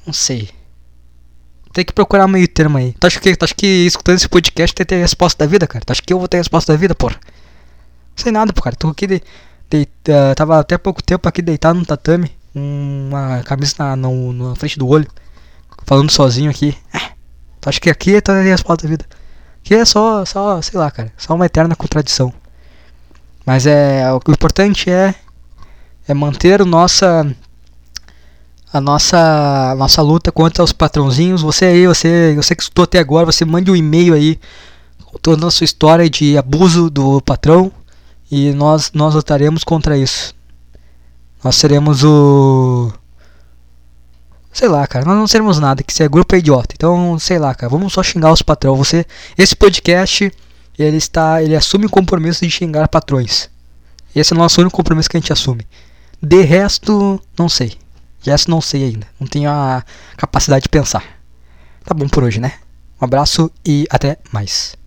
[0.05, 0.49] Não sei.
[1.73, 2.93] Tem que procurar meio termo aí.
[2.99, 5.65] Tu acha que, tu acha que escutando esse podcast tem ter a resposta da vida,
[5.65, 5.83] cara?
[5.83, 7.15] Tu acha que eu vou ter a resposta da vida, porra?
[7.15, 8.75] Não sei nada, pô, cara.
[8.75, 9.23] Tô aqui de,
[9.69, 12.31] de, uh, tava até pouco tempo aqui deitado no tatame.
[12.53, 15.07] Uma camisa na, na frente do olho
[15.91, 16.73] falando sozinho aqui.
[16.93, 17.11] É,
[17.65, 19.05] acho que aqui é toda a resposta da vida.
[19.59, 22.33] Aqui é só, só, sei lá, cara, só uma eterna contradição.
[23.45, 25.13] Mas é, o, o importante é
[26.07, 27.29] é manter nossa
[28.71, 31.41] a nossa a nossa luta contra os patrãozinhos.
[31.41, 34.39] Você aí, você, você que escutou até agora, você mande um e-mail aí
[35.03, 37.69] contando a sua história de abuso do patrão
[38.31, 40.33] e nós nós lutaremos contra isso.
[41.43, 42.93] Nós seremos o
[44.51, 46.75] Sei lá, cara, nós não seremos nada, que se é grupo é idiota.
[46.75, 48.77] Então, sei lá, cara, vamos só xingar os patrões.
[48.77, 49.05] Você,
[49.37, 50.31] esse podcast,
[50.77, 53.49] ele está, ele assume o compromisso de xingar patrões.
[54.13, 55.65] Esse é o nosso único compromisso que a gente assume.
[56.21, 57.77] De resto, não sei.
[58.21, 59.07] De resto, não sei ainda.
[59.19, 59.83] Não tenho a
[60.17, 61.03] capacidade de pensar.
[61.85, 62.53] Tá bom por hoje, né?
[63.01, 64.80] Um abraço e até mais.